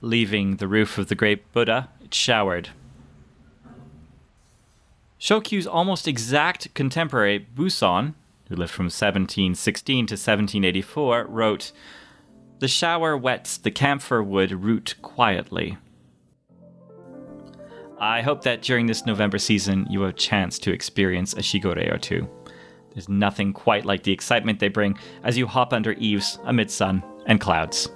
Leaving 0.00 0.56
the 0.56 0.68
roof 0.68 0.96
of 0.96 1.08
the 1.08 1.14
great 1.14 1.52
Buddha, 1.52 1.88
showered. 2.14 2.70
Shokyu's 5.18 5.66
almost 5.66 6.06
exact 6.06 6.72
contemporary, 6.74 7.38
Buson, 7.38 8.14
who 8.48 8.56
lived 8.56 8.72
from 8.72 8.84
1716 8.84 10.06
to 10.06 10.12
1784, 10.12 11.26
wrote, 11.28 11.72
The 12.60 12.68
shower 12.68 13.16
wets 13.16 13.58
the 13.58 13.70
camphor 13.70 14.22
wood 14.22 14.52
root 14.52 14.94
quietly. 15.02 15.76
I 18.00 18.22
hope 18.22 18.42
that 18.44 18.62
during 18.62 18.86
this 18.86 19.04
November 19.06 19.38
season 19.38 19.86
you 19.90 20.02
have 20.02 20.10
a 20.10 20.16
chance 20.16 20.58
to 20.60 20.72
experience 20.72 21.32
a 21.32 21.40
shigure 21.40 21.92
or 21.92 21.98
two. 21.98 22.28
There's 22.92 23.08
nothing 23.08 23.52
quite 23.52 23.84
like 23.84 24.04
the 24.04 24.12
excitement 24.12 24.60
they 24.60 24.68
bring 24.68 24.96
as 25.24 25.36
you 25.36 25.46
hop 25.46 25.72
under 25.72 25.92
eaves 25.92 26.38
amid 26.44 26.70
sun 26.70 27.02
and 27.26 27.40
clouds. 27.40 27.90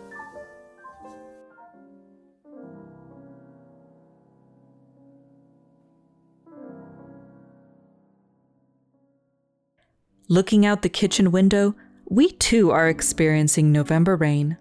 Looking 10.29 10.64
out 10.64 10.83
the 10.83 10.88
kitchen 10.88 11.33
window, 11.33 11.75
we 12.09 12.31
too 12.33 12.71
are 12.71 12.88
experiencing 12.88 13.73
November 13.73 14.14
rain. 14.17 14.57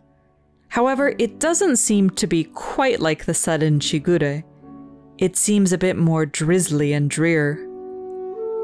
However, 0.69 1.13
it 1.19 1.39
doesn't 1.39 1.77
seem 1.77 2.09
to 2.11 2.27
be 2.27 2.45
quite 2.45 2.99
like 2.99 3.25
the 3.25 3.33
sudden 3.33 3.79
Shigure. 3.79 4.43
It 5.17 5.37
seems 5.37 5.71
a 5.71 5.77
bit 5.77 5.97
more 5.97 6.25
drizzly 6.25 6.93
and 6.93 7.09
drear. 7.09 7.55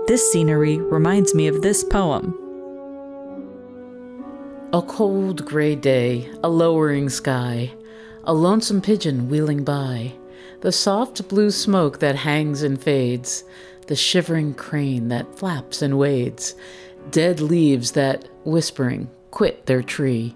This 0.07 0.31
scenery 0.31 0.77
reminds 0.77 1.35
me 1.35 1.47
of 1.47 1.61
this 1.61 1.83
poem. 1.83 2.33
A 4.73 4.81
cold 4.81 5.45
gray 5.45 5.75
day, 5.75 6.31
a 6.43 6.49
lowering 6.49 7.09
sky, 7.09 7.71
a 8.23 8.33
lonesome 8.33 8.81
pigeon 8.81 9.29
wheeling 9.29 9.63
by, 9.63 10.13
the 10.61 10.71
soft 10.71 11.27
blue 11.27 11.51
smoke 11.51 11.99
that 11.99 12.15
hangs 12.15 12.63
and 12.63 12.81
fades, 12.81 13.43
the 13.85 13.95
shivering 13.95 14.53
crane 14.53 15.09
that 15.09 15.37
flaps 15.37 15.81
and 15.81 15.97
wades, 15.97 16.55
dead 17.11 17.39
leaves 17.39 17.91
that, 17.91 18.27
whispering, 18.45 19.09
quit 19.31 19.65
their 19.65 19.83
tree, 19.83 20.35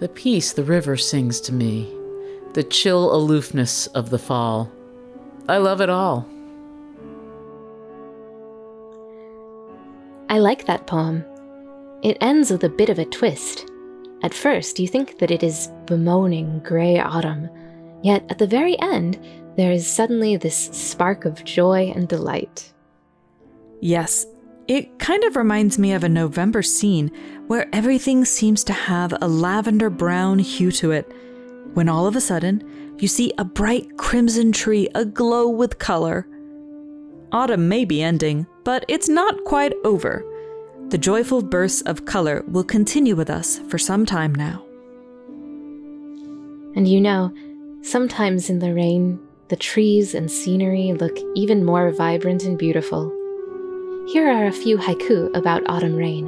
the 0.00 0.08
peace 0.08 0.52
the 0.52 0.64
river 0.64 0.96
sings 0.96 1.40
to 1.42 1.52
me, 1.52 1.92
the 2.54 2.62
chill 2.62 3.14
aloofness 3.14 3.86
of 3.88 4.10
the 4.10 4.18
fall. 4.18 4.70
I 5.48 5.58
love 5.58 5.80
it 5.80 5.90
all. 5.90 6.26
I 10.28 10.38
like 10.38 10.66
that 10.66 10.86
poem. 10.86 11.24
It 12.02 12.16
ends 12.20 12.50
with 12.50 12.64
a 12.64 12.68
bit 12.68 12.88
of 12.88 12.98
a 12.98 13.04
twist. 13.04 13.68
At 14.22 14.32
first, 14.32 14.78
you 14.78 14.86
think 14.86 15.18
that 15.18 15.30
it 15.30 15.42
is 15.42 15.68
bemoaning 15.86 16.60
grey 16.60 16.98
autumn, 16.98 17.50
yet 18.02 18.24
at 18.30 18.38
the 18.38 18.46
very 18.46 18.78
end, 18.80 19.18
there 19.56 19.72
is 19.72 19.86
suddenly 19.86 20.36
this 20.36 20.56
spark 20.56 21.24
of 21.24 21.44
joy 21.44 21.92
and 21.94 22.08
delight. 22.08 22.72
Yes, 23.80 24.24
it 24.70 25.00
kind 25.00 25.24
of 25.24 25.34
reminds 25.34 25.80
me 25.80 25.92
of 25.94 26.04
a 26.04 26.08
November 26.08 26.62
scene 26.62 27.10
where 27.48 27.68
everything 27.72 28.24
seems 28.24 28.62
to 28.62 28.72
have 28.72 29.12
a 29.20 29.26
lavender 29.26 29.90
brown 29.90 30.38
hue 30.38 30.70
to 30.70 30.92
it, 30.92 31.12
when 31.74 31.88
all 31.88 32.06
of 32.06 32.14
a 32.14 32.20
sudden 32.20 32.62
you 33.00 33.08
see 33.08 33.32
a 33.36 33.44
bright 33.44 33.98
crimson 33.98 34.52
tree 34.52 34.88
aglow 34.94 35.48
with 35.48 35.80
color. 35.80 36.24
Autumn 37.32 37.68
may 37.68 37.84
be 37.84 38.00
ending, 38.00 38.46
but 38.62 38.84
it's 38.86 39.08
not 39.08 39.42
quite 39.42 39.72
over. 39.82 40.24
The 40.90 40.98
joyful 40.98 41.42
bursts 41.42 41.82
of 41.82 42.04
color 42.04 42.44
will 42.46 42.62
continue 42.62 43.16
with 43.16 43.28
us 43.28 43.58
for 43.68 43.76
some 43.76 44.06
time 44.06 44.32
now. 44.36 44.64
And 46.76 46.86
you 46.86 47.00
know, 47.00 47.34
sometimes 47.82 48.48
in 48.48 48.60
the 48.60 48.72
rain, 48.72 49.18
the 49.48 49.56
trees 49.56 50.14
and 50.14 50.30
scenery 50.30 50.92
look 50.92 51.18
even 51.34 51.64
more 51.64 51.90
vibrant 51.90 52.44
and 52.44 52.56
beautiful. 52.56 53.16
Here 54.08 54.28
are 54.28 54.46
a 54.46 54.52
few 54.52 54.76
haiku 54.76 55.36
about 55.36 55.62
autumn 55.68 55.94
rain. 55.94 56.26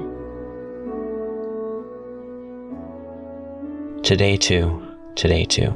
Today, 4.02 4.37
too, 4.37 4.87
today, 5.17 5.45
too. 5.45 5.75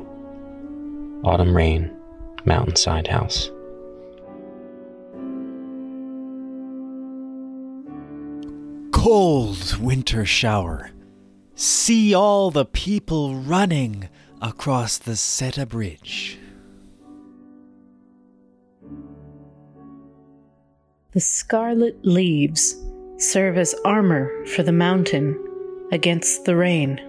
Autumn 1.24 1.56
rain, 1.56 1.90
mountainside 2.44 3.08
house. 3.08 3.50
Cold 8.92 9.76
winter 9.78 10.24
shower. 10.24 10.90
See 11.56 12.14
all 12.14 12.50
the 12.50 12.66
people 12.66 13.34
running 13.34 14.08
across 14.40 14.98
the 14.98 15.16
Seta 15.16 15.66
Bridge. 15.66 16.38
The 21.16 21.22
scarlet 21.22 21.96
leaves 22.04 22.76
serve 23.16 23.56
as 23.56 23.74
armor 23.86 24.44
for 24.48 24.62
the 24.62 24.70
mountain 24.70 25.42
against 25.90 26.44
the 26.44 26.54
rain. 26.54 27.00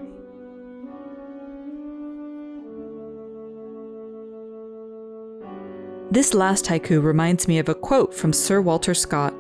This 6.09 6.33
last 6.33 6.67
haiku 6.67 7.03
reminds 7.03 7.49
me 7.49 7.59
of 7.59 7.67
a 7.67 7.75
quote 7.75 8.13
from 8.13 8.31
Sir 8.31 8.61
Walter 8.61 8.93
Scott 8.93 9.33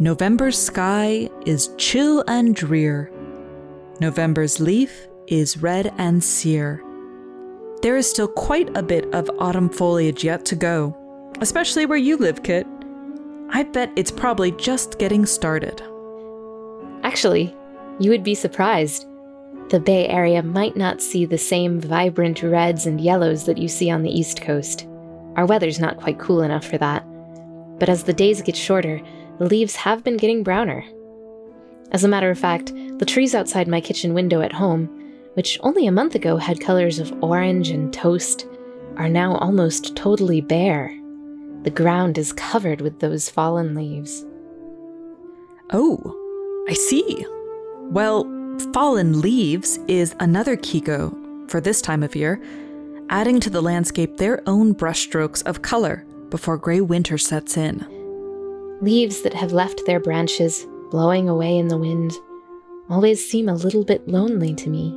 November's 0.00 0.58
sky 0.58 1.30
is 1.46 1.70
chill 1.78 2.24
and 2.26 2.56
drear. 2.56 3.12
November's 4.00 4.58
leaf 4.58 5.06
is 5.28 5.58
red 5.58 5.94
and 5.96 6.24
sere. 6.24 6.82
There 7.82 7.96
is 7.96 8.10
still 8.10 8.26
quite 8.26 8.76
a 8.76 8.82
bit 8.82 9.14
of 9.14 9.30
autumn 9.38 9.68
foliage 9.68 10.24
yet 10.24 10.44
to 10.46 10.56
go, 10.56 10.96
especially 11.40 11.86
where 11.86 11.96
you 11.96 12.16
live, 12.16 12.42
Kit. 12.42 12.66
I 13.54 13.62
bet 13.62 13.92
it's 13.94 14.10
probably 14.10 14.50
just 14.50 14.98
getting 14.98 15.24
started. 15.24 15.80
Actually, 17.04 17.56
you 18.00 18.10
would 18.10 18.24
be 18.24 18.34
surprised. 18.34 19.06
The 19.68 19.78
Bay 19.78 20.08
Area 20.08 20.42
might 20.42 20.76
not 20.76 21.00
see 21.00 21.24
the 21.24 21.38
same 21.38 21.80
vibrant 21.80 22.42
reds 22.42 22.86
and 22.86 23.00
yellows 23.00 23.46
that 23.46 23.56
you 23.56 23.68
see 23.68 23.92
on 23.92 24.02
the 24.02 24.10
East 24.10 24.40
Coast. 24.40 24.88
Our 25.36 25.46
weather's 25.46 25.78
not 25.78 25.98
quite 25.98 26.18
cool 26.18 26.42
enough 26.42 26.66
for 26.66 26.78
that. 26.78 27.04
But 27.78 27.88
as 27.88 28.02
the 28.02 28.12
days 28.12 28.42
get 28.42 28.56
shorter, 28.56 29.00
the 29.38 29.46
leaves 29.46 29.76
have 29.76 30.02
been 30.02 30.16
getting 30.16 30.42
browner. 30.42 30.84
As 31.92 32.02
a 32.02 32.08
matter 32.08 32.30
of 32.30 32.38
fact, 32.40 32.72
the 32.98 33.06
trees 33.06 33.36
outside 33.36 33.68
my 33.68 33.80
kitchen 33.80 34.14
window 34.14 34.40
at 34.40 34.52
home, 34.52 34.86
which 35.34 35.60
only 35.62 35.86
a 35.86 35.92
month 35.92 36.16
ago 36.16 36.38
had 36.38 36.60
colors 36.60 36.98
of 36.98 37.22
orange 37.22 37.68
and 37.68 37.92
toast, 37.92 38.48
are 38.96 39.08
now 39.08 39.36
almost 39.36 39.94
totally 39.94 40.40
bare. 40.40 40.92
The 41.64 41.70
ground 41.70 42.18
is 42.18 42.32
covered 42.34 42.82
with 42.82 43.00
those 43.00 43.30
fallen 43.30 43.74
leaves. 43.74 44.24
Oh, 45.72 45.98
I 46.68 46.74
see. 46.74 47.26
Well, 47.90 48.24
fallen 48.74 49.22
leaves 49.22 49.78
is 49.88 50.14
another 50.20 50.56
Kigo 50.56 51.50
for 51.50 51.62
this 51.62 51.80
time 51.80 52.02
of 52.02 52.14
year, 52.14 52.40
adding 53.08 53.40
to 53.40 53.48
the 53.48 53.62
landscape 53.62 54.18
their 54.18 54.42
own 54.46 54.74
brushstrokes 54.74 55.42
of 55.46 55.62
color 55.62 56.04
before 56.28 56.58
gray 56.58 56.82
winter 56.82 57.16
sets 57.16 57.56
in. 57.56 57.86
Leaves 58.82 59.22
that 59.22 59.34
have 59.34 59.52
left 59.52 59.86
their 59.86 60.00
branches, 60.00 60.66
blowing 60.90 61.30
away 61.30 61.56
in 61.56 61.68
the 61.68 61.78
wind, 61.78 62.12
always 62.90 63.26
seem 63.26 63.48
a 63.48 63.54
little 63.54 63.84
bit 63.84 64.06
lonely 64.06 64.54
to 64.54 64.68
me. 64.68 64.92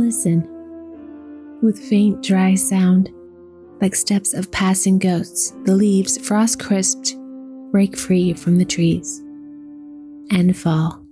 Listen. 0.00 0.55
With 1.62 1.78
faint, 1.78 2.22
dry 2.22 2.54
sound, 2.54 3.10
like 3.80 3.94
steps 3.94 4.34
of 4.34 4.52
passing 4.52 4.98
ghosts, 4.98 5.52
the 5.64 5.74
leaves, 5.74 6.18
frost 6.18 6.60
crisped, 6.60 7.16
break 7.72 7.96
free 7.96 8.34
from 8.34 8.58
the 8.58 8.64
trees 8.64 9.18
and 10.30 10.56
fall. 10.56 11.02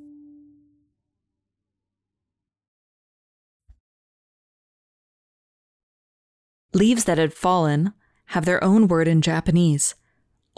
Leaves 6.75 7.05
that 7.05 7.19
had 7.19 7.33
fallen 7.33 7.95
have 8.27 8.45
their 8.45 8.63
own 8.63 8.89
word 8.89 9.09
in 9.09 9.23
Japanese, 9.23 9.95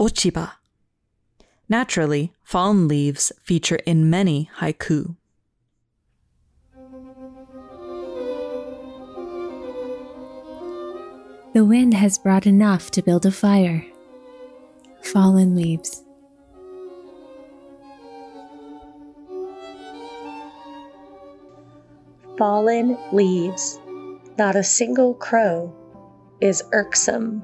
ochiba. 0.01 0.53
Naturally, 1.69 2.33
fallen 2.43 2.89
leaves 2.89 3.33
feature 3.43 3.79
in 3.87 4.09
many 4.09 4.51
haiku. 4.59 5.17
The 11.57 11.65
wind 11.65 11.95
has 11.95 12.19
brought 12.19 12.47
enough 12.47 12.91
to 12.91 13.03
build 13.03 13.25
a 13.25 13.31
fire. 13.31 13.83
Fallen 15.01 15.57
leaves. 15.57 16.05
Fallen 22.37 22.99
leaves. 23.11 23.81
Not 24.37 24.55
a 24.55 24.63
single 24.63 25.15
crow 25.15 25.75
is 26.43 26.63
irksome. 26.73 27.43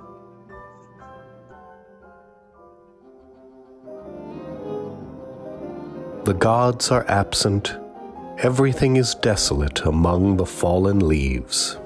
The 6.24 6.36
gods 6.38 6.90
are 6.90 7.06
absent. 7.08 7.74
Everything 8.36 8.96
is 8.96 9.14
desolate 9.14 9.86
among 9.86 10.36
the 10.36 10.44
fallen 10.44 10.98
leaves. 10.98 11.78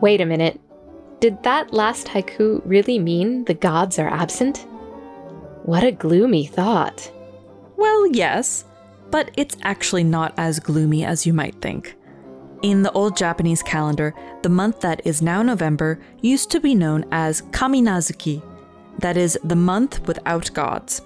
Wait 0.00 0.20
a 0.20 0.26
minute. 0.26 0.60
Did 1.20 1.42
that 1.42 1.72
last 1.72 2.06
haiku 2.08 2.60
really 2.64 2.98
mean 2.98 3.44
the 3.44 3.54
gods 3.54 3.98
are 3.98 4.08
absent? 4.08 4.66
What 5.64 5.84
a 5.84 5.92
gloomy 5.92 6.46
thought. 6.46 7.10
Well, 7.76 8.06
yes, 8.12 8.64
but 9.10 9.30
it's 9.36 9.56
actually 9.62 10.04
not 10.04 10.34
as 10.36 10.60
gloomy 10.60 11.04
as 11.04 11.26
you 11.26 11.32
might 11.32 11.60
think. 11.62 11.96
In 12.62 12.82
the 12.82 12.92
old 12.92 13.16
Japanese 13.16 13.62
calendar, 13.62 14.14
the 14.42 14.48
month 14.48 14.80
that 14.80 15.00
is 15.06 15.22
now 15.22 15.42
November 15.42 15.98
used 16.20 16.50
to 16.50 16.60
be 16.60 16.74
known 16.74 17.04
as 17.10 17.42
Kaminazuki, 17.42 18.42
that 18.98 19.16
is, 19.16 19.38
the 19.44 19.56
month 19.56 20.06
without 20.06 20.52
gods. 20.52 21.02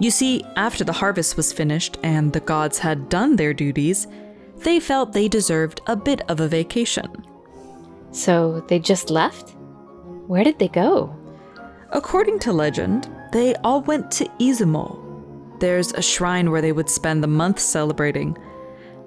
You 0.00 0.10
see, 0.10 0.44
after 0.56 0.84
the 0.84 0.92
harvest 0.92 1.36
was 1.36 1.52
finished 1.52 1.98
and 2.02 2.32
the 2.32 2.40
gods 2.40 2.78
had 2.78 3.08
done 3.08 3.36
their 3.36 3.54
duties, 3.54 4.06
they 4.58 4.80
felt 4.80 5.12
they 5.12 5.28
deserved 5.28 5.80
a 5.86 5.96
bit 5.96 6.22
of 6.28 6.40
a 6.40 6.48
vacation. 6.48 7.06
So 8.10 8.64
they 8.68 8.78
just 8.78 9.10
left? 9.10 9.54
Where 10.26 10.44
did 10.44 10.58
they 10.58 10.68
go? 10.68 11.14
According 11.90 12.38
to 12.40 12.52
legend, 12.52 13.08
they 13.32 13.54
all 13.56 13.82
went 13.82 14.10
to 14.12 14.24
Izumo. 14.40 15.02
There's 15.60 15.92
a 15.92 16.02
shrine 16.02 16.50
where 16.50 16.62
they 16.62 16.72
would 16.72 16.90
spend 16.90 17.22
the 17.22 17.28
month 17.28 17.60
celebrating. 17.60 18.36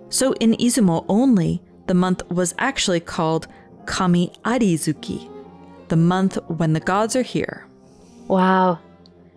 So 0.09 0.33
in 0.33 0.53
Izumo 0.53 1.05
only, 1.09 1.61
the 1.87 1.93
month 1.93 2.23
was 2.29 2.55
actually 2.57 2.99
called 2.99 3.47
Kami 3.85 4.31
Arizuki, 4.45 5.29
the 5.87 5.95
month 5.95 6.37
when 6.47 6.73
the 6.73 6.79
gods 6.79 7.15
are 7.15 7.23
here. 7.23 7.67
Wow. 8.27 8.79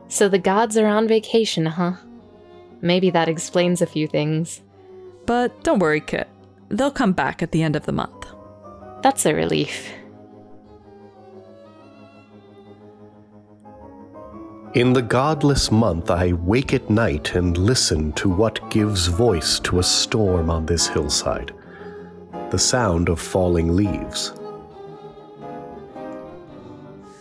So 0.08 0.28
the 0.28 0.38
gods 0.38 0.76
are 0.76 0.86
on 0.86 1.08
vacation, 1.08 1.66
huh? 1.66 1.94
Maybe 2.82 3.10
that 3.10 3.28
explains 3.28 3.80
a 3.80 3.86
few 3.86 4.06
things. 4.06 4.60
But 5.24 5.62
don't 5.64 5.78
worry, 5.78 6.00
Kit. 6.00 6.28
They'll 6.68 6.90
come 6.90 7.12
back 7.12 7.42
at 7.42 7.52
the 7.52 7.62
end 7.62 7.76
of 7.76 7.86
the 7.86 7.92
month. 7.92 8.21
That's 9.02 9.26
a 9.26 9.34
relief. 9.34 9.92
In 14.74 14.94
the 14.94 15.02
godless 15.02 15.70
month, 15.70 16.10
I 16.10 16.32
wake 16.32 16.72
at 16.72 16.88
night 16.88 17.34
and 17.34 17.58
listen 17.58 18.12
to 18.12 18.30
what 18.30 18.70
gives 18.70 19.06
voice 19.06 19.58
to 19.60 19.80
a 19.80 19.82
storm 19.82 20.48
on 20.48 20.64
this 20.64 20.86
hillside 20.86 21.52
the 22.50 22.58
sound 22.58 23.08
of 23.08 23.18
falling 23.18 23.74
leaves. 23.74 24.34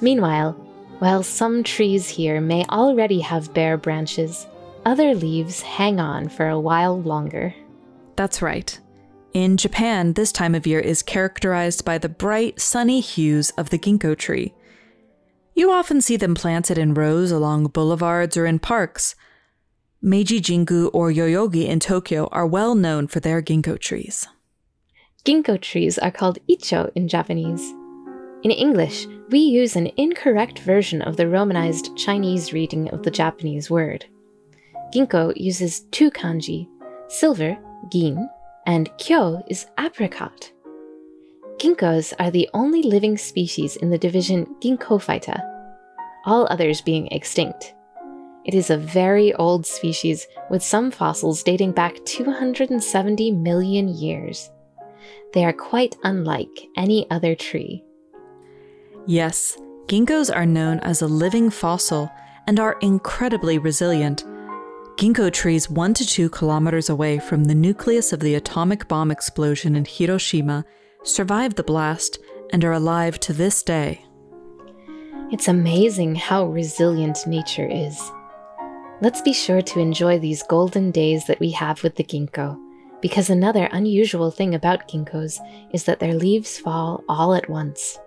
Meanwhile, 0.01 0.53
while 0.99 1.23
some 1.23 1.63
trees 1.63 2.09
here 2.09 2.41
may 2.41 2.65
already 2.65 3.21
have 3.21 3.53
bare 3.53 3.77
branches, 3.77 4.45
other 4.85 5.15
leaves 5.15 5.61
hang 5.61 6.01
on 6.01 6.27
for 6.27 6.49
a 6.49 6.59
while 6.59 7.01
longer. 7.01 7.55
That's 8.17 8.41
right. 8.41 8.77
In 9.33 9.55
Japan, 9.55 10.13
this 10.13 10.33
time 10.33 10.53
of 10.53 10.67
year 10.67 10.79
is 10.79 11.01
characterized 11.01 11.85
by 11.85 11.97
the 11.97 12.09
bright, 12.09 12.59
sunny 12.59 12.99
hues 12.99 13.51
of 13.51 13.69
the 13.69 13.79
ginkgo 13.79 14.17
tree. 14.17 14.53
You 15.55 15.71
often 15.71 16.01
see 16.01 16.17
them 16.17 16.35
planted 16.35 16.77
in 16.77 16.93
rows 16.93 17.31
along 17.31 17.67
boulevards 17.67 18.35
or 18.35 18.45
in 18.45 18.59
parks. 18.59 19.15
Meiji 20.01 20.41
Jingu 20.41 20.89
or 20.91 21.11
Yoyogi 21.11 21.65
in 21.65 21.79
Tokyo 21.79 22.27
are 22.33 22.45
well 22.45 22.75
known 22.75 23.07
for 23.07 23.21
their 23.21 23.41
ginkgo 23.41 23.79
trees. 23.79 24.27
Ginkgo 25.23 25.61
trees 25.61 25.97
are 25.97 26.11
called 26.11 26.39
icho 26.49 26.91
in 26.95 27.07
Japanese. 27.07 27.61
In 28.43 28.51
English, 28.51 29.07
we 29.29 29.39
use 29.39 29.77
an 29.77 29.91
incorrect 29.95 30.59
version 30.59 31.01
of 31.01 31.15
the 31.15 31.29
romanized 31.29 31.95
Chinese 31.95 32.51
reading 32.51 32.89
of 32.89 33.03
the 33.03 33.11
Japanese 33.11 33.69
word. 33.69 34.05
Ginkgo 34.93 35.31
uses 35.37 35.81
two 35.91 36.11
kanji, 36.11 36.67
silver, 37.07 37.57
gin, 37.89 38.27
and 38.71 38.89
kyo 38.97 39.43
is 39.47 39.65
apricot. 39.77 40.49
Ginkgos 41.57 42.13
are 42.19 42.31
the 42.31 42.49
only 42.53 42.81
living 42.81 43.17
species 43.17 43.75
in 43.75 43.89
the 43.89 43.97
division 43.97 44.45
Ginkgophyta, 44.61 45.37
all 46.25 46.47
others 46.49 46.79
being 46.79 47.07
extinct. 47.07 47.75
It 48.45 48.53
is 48.53 48.69
a 48.69 48.77
very 48.77 49.33
old 49.33 49.65
species 49.65 50.25
with 50.49 50.63
some 50.63 50.89
fossils 50.89 51.43
dating 51.43 51.73
back 51.73 51.97
270 52.05 53.31
million 53.31 53.89
years. 53.89 54.49
They 55.33 55.43
are 55.43 55.53
quite 55.53 55.97
unlike 56.05 56.69
any 56.77 57.11
other 57.11 57.35
tree. 57.35 57.83
Yes, 59.05 59.57
ginkgos 59.87 60.33
are 60.33 60.45
known 60.45 60.79
as 60.79 61.01
a 61.01 61.07
living 61.07 61.49
fossil 61.49 62.09
and 62.47 62.57
are 62.57 62.77
incredibly 62.79 63.57
resilient. 63.57 64.23
Ginkgo 65.01 65.33
trees 65.33 65.67
1 65.67 65.95
to 65.95 66.05
2 66.05 66.29
kilometers 66.29 66.87
away 66.87 67.17
from 67.17 67.45
the 67.45 67.55
nucleus 67.55 68.13
of 68.13 68.19
the 68.19 68.35
atomic 68.35 68.87
bomb 68.87 69.09
explosion 69.09 69.75
in 69.75 69.83
Hiroshima 69.83 70.63
survived 71.01 71.55
the 71.55 71.63
blast 71.63 72.19
and 72.53 72.63
are 72.63 72.73
alive 72.73 73.19
to 73.21 73.33
this 73.33 73.63
day. 73.63 74.05
It's 75.31 75.47
amazing 75.47 76.13
how 76.13 76.45
resilient 76.45 77.17
nature 77.25 77.67
is. 77.67 77.99
Let's 79.01 79.23
be 79.23 79.33
sure 79.33 79.63
to 79.63 79.79
enjoy 79.79 80.19
these 80.19 80.43
golden 80.43 80.91
days 80.91 81.25
that 81.25 81.39
we 81.39 81.49
have 81.49 81.81
with 81.81 81.95
the 81.95 82.03
ginkgo, 82.03 82.55
because 83.01 83.31
another 83.31 83.69
unusual 83.71 84.29
thing 84.29 84.53
about 84.53 84.87
ginkgos 84.87 85.39
is 85.73 85.85
that 85.85 85.99
their 85.99 86.13
leaves 86.13 86.59
fall 86.59 87.03
all 87.09 87.33
at 87.33 87.49
once. 87.49 87.97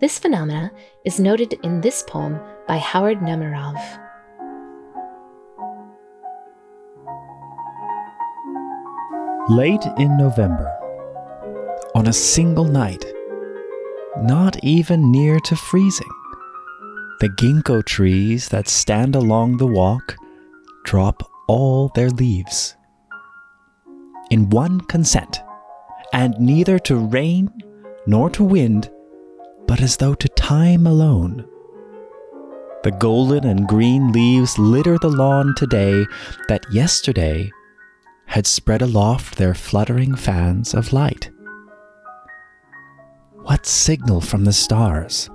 This 0.00 0.20
phenomena 0.20 0.70
is 1.04 1.18
noted 1.18 1.54
in 1.64 1.80
this 1.80 2.04
poem 2.06 2.38
by 2.68 2.78
Howard 2.78 3.18
Nemerov. 3.18 4.06
Late 9.48 9.84
in 9.98 10.16
November, 10.16 10.70
on 11.94 12.06
a 12.06 12.12
single 12.12 12.66
night, 12.66 13.04
not 14.18 14.62
even 14.62 15.10
near 15.10 15.40
to 15.40 15.56
freezing, 15.56 16.10
the 17.20 17.30
ginkgo 17.30 17.84
trees 17.84 18.50
that 18.50 18.68
stand 18.68 19.16
along 19.16 19.56
the 19.56 19.66
walk 19.66 20.14
drop 20.84 21.28
all 21.48 21.88
their 21.94 22.10
leaves. 22.10 22.76
In 24.30 24.50
one 24.50 24.82
consent, 24.82 25.40
and 26.12 26.38
neither 26.38 26.78
to 26.80 26.96
rain 26.96 27.50
nor 28.06 28.30
to 28.30 28.44
wind, 28.44 28.90
but 29.66 29.80
as 29.80 29.96
though 29.96 30.14
to 30.14 30.28
time 30.28 30.86
alone. 30.86 31.44
The 32.84 32.92
golden 32.92 33.44
and 33.46 33.66
green 33.66 34.12
leaves 34.12 34.58
litter 34.58 34.96
the 34.98 35.10
lawn 35.10 35.54
today 35.56 36.04
that 36.48 36.64
yesterday 36.70 37.50
had 38.30 38.46
spread 38.46 38.80
aloft 38.80 39.36
their 39.36 39.54
fluttering 39.54 40.14
fans 40.14 40.72
of 40.72 40.92
light. 40.92 41.30
What 43.42 43.66
signal 43.66 44.20
from 44.20 44.44
the 44.44 44.52
stars? 44.52 45.28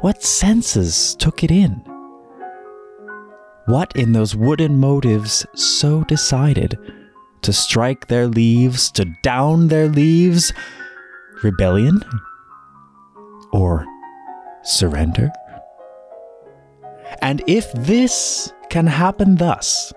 What 0.00 0.24
senses 0.24 1.14
took 1.20 1.44
it 1.44 1.52
in? 1.52 1.84
What 3.66 3.94
in 3.94 4.12
those 4.12 4.34
wooden 4.34 4.80
motives 4.80 5.46
so 5.54 6.02
decided 6.02 6.76
to 7.42 7.52
strike 7.52 8.08
their 8.08 8.26
leaves, 8.26 8.90
to 8.92 9.04
down 9.22 9.68
their 9.68 9.86
leaves? 9.86 10.52
Rebellion? 11.44 12.02
Or 13.52 13.86
surrender? 14.64 15.30
And 17.20 17.40
if 17.46 17.72
this 17.74 18.52
can 18.68 18.88
happen 18.88 19.36
thus, 19.36 19.92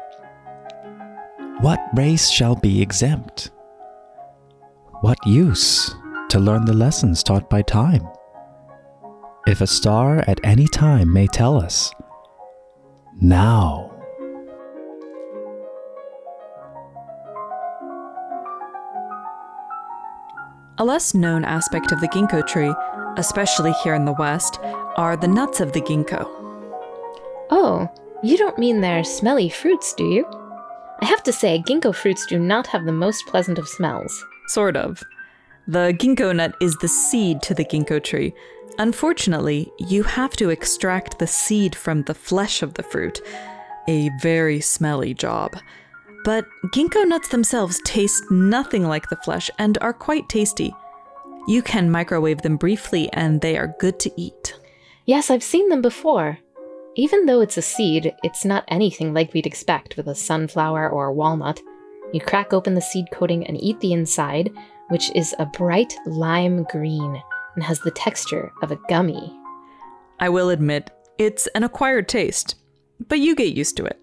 what 1.61 1.79
race 1.93 2.29
shall 2.29 2.55
be 2.55 2.81
exempt? 2.81 3.51
What 5.01 5.17
use 5.25 5.95
to 6.29 6.39
learn 6.39 6.65
the 6.65 6.73
lessons 6.73 7.23
taught 7.23 7.49
by 7.49 7.61
time? 7.61 8.07
If 9.47 9.61
a 9.61 9.67
star 9.67 10.23
at 10.27 10.39
any 10.43 10.67
time 10.67 11.13
may 11.13 11.27
tell 11.27 11.57
us, 11.57 11.93
now. 13.21 13.91
A 20.77 20.83
less 20.83 21.13
known 21.13 21.45
aspect 21.45 21.93
of 21.93 22.01
the 22.01 22.09
ginkgo 22.09 22.45
tree, 22.45 22.73
especially 23.17 23.71
here 23.83 23.93
in 23.93 24.03
the 24.03 24.13
West, 24.13 24.59
are 24.97 25.15
the 25.15 25.27
nuts 25.27 25.61
of 25.61 25.71
the 25.71 25.81
ginkgo. 25.81 26.25
Oh, 27.49 27.87
you 28.23 28.37
don't 28.37 28.57
mean 28.57 28.81
they're 28.81 29.05
smelly 29.05 29.47
fruits, 29.47 29.93
do 29.93 30.03
you? 30.03 30.44
I 31.01 31.05
have 31.05 31.23
to 31.23 31.33
say, 31.33 31.61
ginkgo 31.65 31.93
fruits 31.93 32.25
do 32.25 32.39
not 32.39 32.67
have 32.67 32.85
the 32.85 32.91
most 32.91 33.25
pleasant 33.27 33.59
of 33.59 33.67
smells. 33.67 34.25
Sort 34.47 34.77
of. 34.77 35.03
The 35.67 35.95
ginkgo 35.99 36.35
nut 36.35 36.55
is 36.61 36.75
the 36.77 36.87
seed 36.87 37.41
to 37.43 37.53
the 37.53 37.65
ginkgo 37.65 38.03
tree. 38.03 38.33
Unfortunately, 38.77 39.71
you 39.79 40.03
have 40.03 40.35
to 40.37 40.49
extract 40.49 41.19
the 41.19 41.27
seed 41.27 41.75
from 41.75 42.03
the 42.03 42.13
flesh 42.13 42.61
of 42.61 42.75
the 42.75 42.83
fruit. 42.83 43.21
A 43.87 44.09
very 44.21 44.61
smelly 44.61 45.13
job. 45.13 45.57
But 46.23 46.45
ginkgo 46.73 47.07
nuts 47.07 47.29
themselves 47.29 47.79
taste 47.85 48.31
nothing 48.31 48.87
like 48.87 49.09
the 49.09 49.17
flesh 49.17 49.49
and 49.59 49.77
are 49.81 49.93
quite 49.93 50.27
tasty. 50.29 50.73
You 51.47 51.61
can 51.61 51.91
microwave 51.91 52.41
them 52.41 52.57
briefly 52.57 53.09
and 53.13 53.41
they 53.41 53.57
are 53.57 53.75
good 53.79 53.99
to 53.99 54.11
eat. 54.19 54.59
Yes, 55.05 55.29
I've 55.29 55.43
seen 55.43 55.69
them 55.69 55.81
before. 55.81 56.39
Even 56.97 57.25
though 57.25 57.41
it's 57.41 57.57
a 57.57 57.61
seed, 57.61 58.13
it's 58.23 58.45
not 58.45 58.63
anything 58.69 59.13
like 59.13 59.33
we'd 59.33 59.45
expect 59.45 59.97
with 59.97 60.07
a 60.07 60.15
sunflower 60.15 60.89
or 60.89 61.07
a 61.07 61.13
walnut. 61.13 61.61
You 62.13 62.21
crack 62.21 62.53
open 62.53 62.73
the 62.73 62.81
seed 62.81 63.07
coating 63.11 63.45
and 63.47 63.61
eat 63.61 63.79
the 63.81 63.91
inside, 63.91 64.53
which 64.87 65.11
is 65.13 65.35
a 65.37 65.45
bright 65.45 65.93
lime 66.05 66.63
green 66.71 67.21
and 67.55 67.63
has 67.63 67.79
the 67.79 67.91
texture 67.91 68.51
of 68.61 68.71
a 68.71 68.79
gummy. 68.87 69.37
I 70.19 70.29
will 70.29 70.49
admit, 70.49 70.89
it's 71.17 71.47
an 71.47 71.63
acquired 71.63 72.07
taste, 72.07 72.55
but 73.09 73.19
you 73.19 73.35
get 73.35 73.55
used 73.55 73.75
to 73.77 73.85
it. 73.85 73.99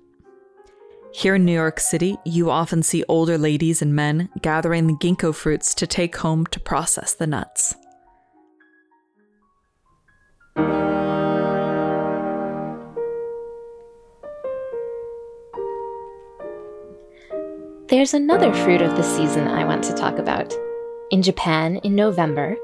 Here 1.14 1.34
in 1.34 1.46
New 1.46 1.52
York 1.52 1.80
City, 1.80 2.16
you 2.24 2.50
often 2.50 2.82
see 2.82 3.04
older 3.08 3.38
ladies 3.38 3.80
and 3.80 3.94
men 3.94 4.28
gathering 4.42 4.86
the 4.86 4.94
ginkgo 4.94 5.34
fruits 5.34 5.74
to 5.76 5.86
take 5.86 6.16
home 6.16 6.46
to 6.46 6.60
process 6.60 7.14
the 7.14 7.26
nuts. 7.26 7.74
There's 17.92 18.14
another 18.14 18.54
fruit 18.54 18.80
of 18.80 18.96
the 18.96 19.02
season 19.02 19.46
I 19.46 19.66
want 19.66 19.84
to 19.84 19.92
talk 19.92 20.16
about. 20.16 20.50
In 21.10 21.20
Japan, 21.20 21.76
in 21.84 21.94
November, 21.94 22.56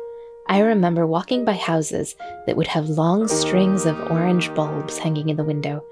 I 0.46 0.60
remember 0.60 1.06
walking 1.06 1.44
by 1.44 1.52
houses 1.52 2.16
that 2.46 2.56
would 2.56 2.68
have 2.68 2.88
long 2.88 3.28
strings 3.28 3.84
of 3.84 4.10
orange 4.10 4.54
bulbs 4.54 4.96
hanging 4.96 5.28
in 5.28 5.36
the 5.36 5.44
window. 5.44 5.84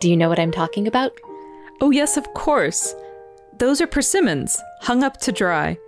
Do 0.00 0.10
you 0.10 0.16
know 0.16 0.28
what 0.28 0.40
I'm 0.40 0.50
talking 0.50 0.88
about? 0.88 1.12
Oh, 1.80 1.92
yes, 1.92 2.16
of 2.16 2.26
course. 2.34 2.92
Those 3.56 3.80
are 3.80 3.86
persimmons, 3.86 4.60
hung 4.80 5.04
up 5.04 5.18
to 5.18 5.30
dry. 5.30 5.78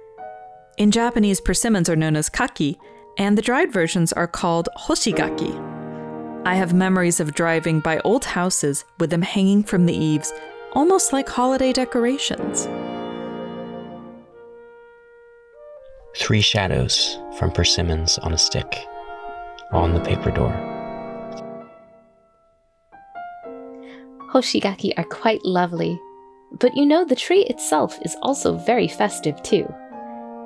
In 0.77 0.93
Japanese, 0.93 1.41
persimmons 1.41 1.91
are 1.91 1.97
known 1.97 2.15
as 2.15 2.29
kaki, 2.29 2.79
and 3.17 3.37
the 3.37 3.43
dried 3.43 3.73
versions 3.73 4.13
are 4.13 4.29
called 4.29 4.69
hoshigaki. 4.79 5.53
I 6.47 6.55
have 6.55 6.73
memories 6.75 7.19
of 7.19 7.35
driving 7.35 7.81
by 7.81 7.99
old 8.05 8.25
houses 8.25 8.85
with 9.01 9.11
them 9.11 9.23
hanging 9.23 9.65
from 9.65 9.87
the 9.87 9.97
eaves, 9.97 10.33
almost 10.73 11.13
like 11.13 11.29
holiday 11.29 11.73
decorations. 11.73 12.69
Three 16.17 16.41
shadows 16.41 17.19
from 17.39 17.53
persimmons 17.53 18.19
on 18.19 18.33
a 18.33 18.39
stick 18.39 18.87
on 19.73 19.95
the 19.95 20.01
paper 20.01 20.31
door. 20.31 20.53
Hoshigaki 24.33 24.93
are 24.97 25.05
quite 25.05 25.45
lovely, 25.45 25.99
but 26.61 26.77
you 26.77 26.85
know 26.85 27.05
the 27.05 27.17
tree 27.17 27.45
itself 27.45 27.99
is 28.05 28.17
also 28.23 28.57
very 28.57 28.89
festive 28.89 29.43
too. 29.43 29.67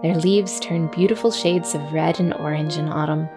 Their 0.03 0.17
leaves 0.17 0.61
turn 0.61 0.89
beautiful 0.89 1.31
shades 1.31 1.75
of 1.75 1.93
red 1.93 2.21
and 2.21 2.35
orange 2.35 2.77
in 2.77 2.89
autumn. 2.89 3.29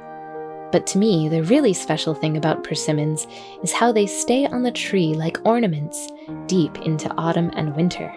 But 0.71 0.87
to 0.87 0.97
me, 0.97 1.29
the 1.29 1.43
really 1.43 1.73
special 1.73 2.13
thing 2.13 2.37
about 2.37 2.63
persimmons 2.63 3.27
is 3.63 3.71
how 3.71 3.91
they 3.91 4.07
stay 4.07 4.45
on 4.47 4.63
the 4.63 4.71
tree 4.71 5.13
like 5.13 5.39
ornaments 5.45 6.09
deep 6.47 6.77
into 6.79 7.09
autumn 7.17 7.51
and 7.55 7.75
winter. 7.75 8.09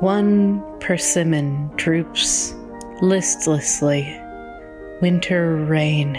One 0.00 0.64
persimmon 0.80 1.70
droops 1.76 2.54
listlessly. 3.02 4.18
Winter 5.00 5.56
rain. 5.64 6.16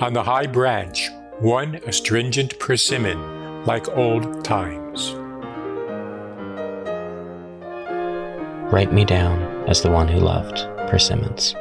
On 0.00 0.12
the 0.12 0.22
high 0.24 0.46
branch, 0.46 1.10
one 1.38 1.76
astringent 1.86 2.58
persimmon, 2.58 3.64
like 3.64 3.88
old 3.96 4.44
times. 4.44 4.81
Write 8.72 8.90
me 8.90 9.04
down 9.04 9.42
as 9.68 9.82
the 9.82 9.90
one 9.90 10.08
who 10.08 10.18
loved 10.18 10.66
persimmons. 10.88 11.54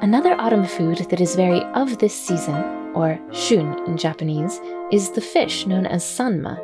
Another 0.00 0.36
autumn 0.40 0.64
food 0.64 0.98
that 1.10 1.20
is 1.20 1.34
very 1.34 1.64
of 1.74 1.98
this 1.98 2.14
season, 2.14 2.54
or 2.94 3.18
shun 3.32 3.84
in 3.88 3.96
Japanese, 3.96 4.60
is 4.92 5.10
the 5.10 5.20
fish 5.20 5.66
known 5.66 5.84
as 5.84 6.04
sanma. 6.04 6.56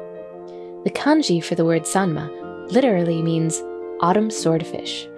The 0.84 0.90
kanji 0.90 1.42
for 1.42 1.56
the 1.56 1.64
word 1.64 1.82
sanma 1.82 2.30
literally 2.70 3.20
means 3.20 3.60
autumn 3.98 4.30
swordfish. 4.30 5.08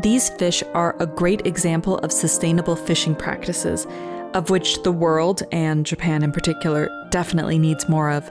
These 0.00 0.30
fish 0.30 0.62
are 0.72 0.96
a 0.98 1.06
great 1.06 1.46
example 1.46 1.98
of 1.98 2.10
sustainable 2.10 2.74
fishing 2.74 3.14
practices, 3.14 3.86
of 4.32 4.48
which 4.48 4.82
the 4.82 4.92
world, 4.92 5.42
and 5.52 5.84
Japan 5.84 6.24
in 6.24 6.32
particular, 6.32 6.88
definitely 7.14 7.60
needs 7.60 7.88
more 7.88 8.10
of. 8.10 8.28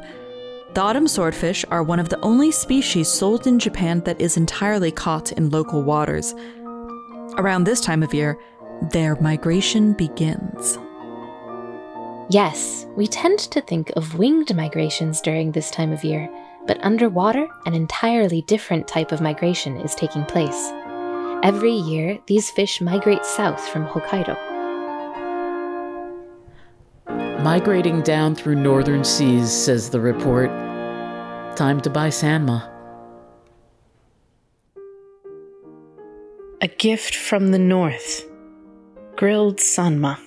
The 0.73 0.81
autumn 0.81 1.07
swordfish 1.07 1.63
are 1.71 1.83
one 1.83 2.01
of 2.01 2.09
the 2.09 2.19
only 2.19 2.51
species 2.51 3.07
sold 3.07 3.47
in 3.47 3.57
Japan 3.57 4.01
that 4.01 4.19
is 4.19 4.35
entirely 4.35 4.91
caught 4.91 5.31
in 5.31 5.49
local 5.51 5.81
waters. 5.83 6.35
Around 7.37 7.63
this 7.63 7.79
time 7.79 8.03
of 8.03 8.13
year, 8.13 8.37
their 8.91 9.15
migration 9.21 9.93
begins. 9.93 10.77
Yes, 12.29 12.85
we 12.97 13.07
tend 13.07 13.39
to 13.39 13.61
think 13.61 13.89
of 13.91 14.19
winged 14.19 14.53
migrations 14.53 15.21
during 15.21 15.53
this 15.53 15.71
time 15.71 15.93
of 15.93 16.03
year, 16.03 16.29
but 16.67 16.83
underwater, 16.83 17.47
an 17.65 17.73
entirely 17.73 18.41
different 18.41 18.85
type 18.85 19.13
of 19.13 19.21
migration 19.21 19.77
is 19.77 19.95
taking 19.95 20.25
place. 20.25 20.71
Every 21.41 21.71
year, 21.71 22.19
these 22.27 22.51
fish 22.51 22.81
migrate 22.81 23.25
south 23.25 23.65
from 23.69 23.87
Hokkaido. 23.87 24.52
Migrating 27.43 28.01
down 28.01 28.35
through 28.35 28.55
northern 28.55 29.03
seas, 29.03 29.51
says 29.51 29.89
the 29.89 29.99
report. 29.99 30.49
Time 31.57 31.81
to 31.81 31.89
buy 31.89 32.07
Sanma. 32.07 32.69
A 36.61 36.67
gift 36.67 37.13
from 37.13 37.51
the 37.51 37.59
north. 37.59 38.25
Grilled 39.17 39.57
sanma. 39.57 40.17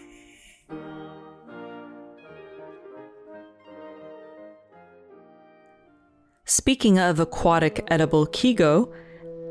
Speaking 6.44 6.98
of 6.98 7.18
aquatic 7.18 7.82
edible 7.88 8.26
kigo, 8.26 8.92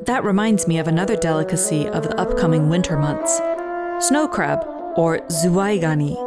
that 0.06 0.24
reminds 0.24 0.68
me 0.68 0.78
of 0.78 0.88
another 0.88 1.16
delicacy 1.16 1.88
of 1.88 2.04
the 2.04 2.20
upcoming 2.20 2.70
winter 2.70 2.98
months 2.98 3.42
snow 4.00 4.28
crab, 4.28 4.66
or 4.98 5.20
zuwaigani. 5.30 6.25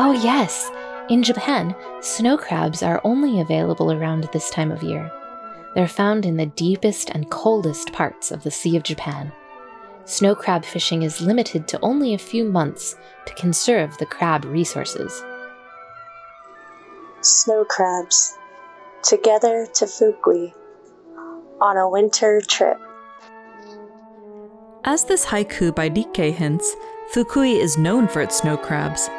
Oh, 0.00 0.12
yes! 0.12 0.70
In 1.08 1.24
Japan, 1.24 1.74
snow 2.00 2.38
crabs 2.38 2.84
are 2.84 3.00
only 3.02 3.40
available 3.40 3.90
around 3.90 4.28
this 4.32 4.48
time 4.48 4.70
of 4.70 4.84
year. 4.84 5.10
They're 5.74 5.88
found 5.88 6.24
in 6.24 6.36
the 6.36 6.46
deepest 6.46 7.10
and 7.10 7.28
coldest 7.30 7.92
parts 7.92 8.30
of 8.30 8.44
the 8.44 8.50
Sea 8.52 8.76
of 8.76 8.84
Japan. 8.84 9.32
Snow 10.04 10.36
crab 10.36 10.64
fishing 10.64 11.02
is 11.02 11.20
limited 11.20 11.66
to 11.68 11.80
only 11.82 12.14
a 12.14 12.18
few 12.18 12.44
months 12.44 12.94
to 13.26 13.34
conserve 13.34 13.98
the 13.98 14.06
crab 14.06 14.44
resources. 14.44 15.20
Snow 17.20 17.64
crabs, 17.64 18.38
together 19.02 19.66
to 19.74 19.84
Fukui, 19.84 20.54
on 21.60 21.76
a 21.76 21.90
winter 21.90 22.40
trip. 22.40 22.78
As 24.84 25.04
this 25.04 25.26
haiku 25.26 25.74
by 25.74 25.90
Nikkei 25.90 26.32
hints, 26.32 26.76
Fukui 27.12 27.60
is 27.60 27.76
known 27.76 28.06
for 28.06 28.22
its 28.22 28.38
snow 28.38 28.56
crabs. 28.56 29.10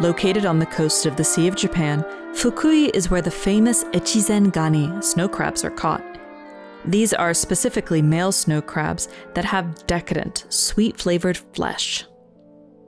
Located 0.00 0.46
on 0.46 0.60
the 0.60 0.66
coast 0.66 1.06
of 1.06 1.16
the 1.16 1.24
Sea 1.24 1.48
of 1.48 1.56
Japan, 1.56 2.04
Fukui 2.32 2.88
is 2.94 3.10
where 3.10 3.20
the 3.20 3.32
famous 3.32 3.82
Echizen 3.86 4.52
gani 4.52 4.88
snow 5.02 5.28
crabs 5.28 5.64
are 5.64 5.72
caught. 5.72 6.04
These 6.84 7.12
are 7.12 7.34
specifically 7.34 8.00
male 8.00 8.30
snow 8.30 8.62
crabs 8.62 9.08
that 9.34 9.44
have 9.44 9.86
decadent, 9.88 10.46
sweet 10.50 10.96
flavored 10.96 11.36
flesh. 11.36 12.04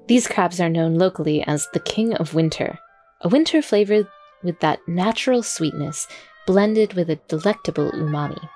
These 0.07 0.29
crabs 0.29 0.61
are 0.61 0.69
known 0.69 0.99
locally 0.99 1.43
as 1.49 1.67
the 1.73 1.81
King 1.81 2.15
of 2.15 2.33
Winter, 2.33 2.79
a 3.23 3.29
winter 3.29 3.61
flavor 3.61 4.09
with 4.45 4.61
that 4.61 4.79
natural 4.87 5.43
sweetness 5.43 6.07
blended 6.47 6.95
with 6.95 7.11
a 7.11 7.17
delectable 7.27 7.91
umami. 7.91 8.49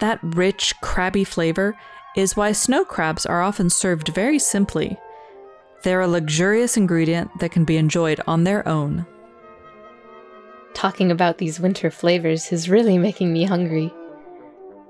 That 0.00 0.20
rich, 0.22 0.72
crabby 0.80 1.24
flavor 1.24 1.76
is 2.16 2.34
why 2.34 2.52
snow 2.52 2.86
crabs 2.86 3.26
are 3.26 3.42
often 3.42 3.68
served 3.68 4.08
very 4.08 4.38
simply. 4.38 4.96
They're 5.82 6.00
a 6.00 6.08
luxurious 6.08 6.76
ingredient 6.76 7.38
that 7.40 7.52
can 7.52 7.64
be 7.64 7.76
enjoyed 7.76 8.20
on 8.26 8.44
their 8.44 8.66
own. 8.66 9.06
Talking 10.74 11.10
about 11.10 11.38
these 11.38 11.60
winter 11.60 11.90
flavors 11.90 12.52
is 12.52 12.68
really 12.68 12.98
making 12.98 13.32
me 13.32 13.44
hungry. 13.44 13.92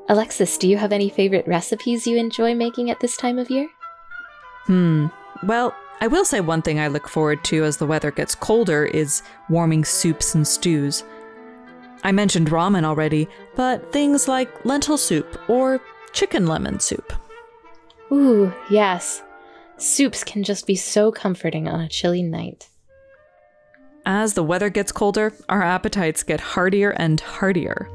Alexis, 0.09 0.57
do 0.57 0.69
you 0.69 0.79
have 0.79 0.93
any 0.93 1.09
favorite 1.09 1.47
recipes 1.47 2.07
you 2.07 2.17
enjoy 2.17 2.55
making 2.55 2.91
at 2.91 3.01
this 3.01 3.17
time 3.17 3.39
of 3.39 3.51
year? 3.51 3.69
Hmm. 4.65 5.07
Well, 5.43 5.75
I 6.01 6.07
will 6.07 6.25
say 6.25 6.41
one 6.41 6.63
thing 6.63 6.79
I 6.79 6.89
look 6.89 7.09
forward 7.09 7.43
to 7.45 7.65
as 7.65 7.77
the 7.77 7.87
weather 7.87 8.11
gets 8.11 8.35
colder 8.35 8.85
is 8.85 9.23
warming 9.49 9.85
soups 9.85 10.35
and 10.35 10.47
stews. 10.47 11.05
I 12.05 12.13
mentioned 12.13 12.49
ramen 12.49 12.85
already, 12.85 13.29
but 13.57 13.93
things 13.93 14.29
like 14.29 14.65
lentil 14.65 14.97
soup 14.97 15.39
or 15.49 15.81
chicken 16.13 16.47
lemon 16.47 16.81
soup. 16.81 17.13
Ooh, 18.13 18.53
yes. 18.71 19.23
Soups 19.79 20.25
can 20.25 20.43
just 20.43 20.67
be 20.67 20.75
so 20.75 21.13
comforting 21.13 21.69
on 21.69 21.81
a 21.81 21.89
chilly 21.89 22.23
night. 22.23 22.69
As 24.05 24.35
the 24.35 24.43
weather 24.43 24.71
gets 24.71 24.91
colder, 24.91 25.33
our 25.49 25.63
appetites 25.63 26.25
get 26.25 26.41
heartier 26.41 26.91
and 26.91 27.21
heartier. 27.21 27.89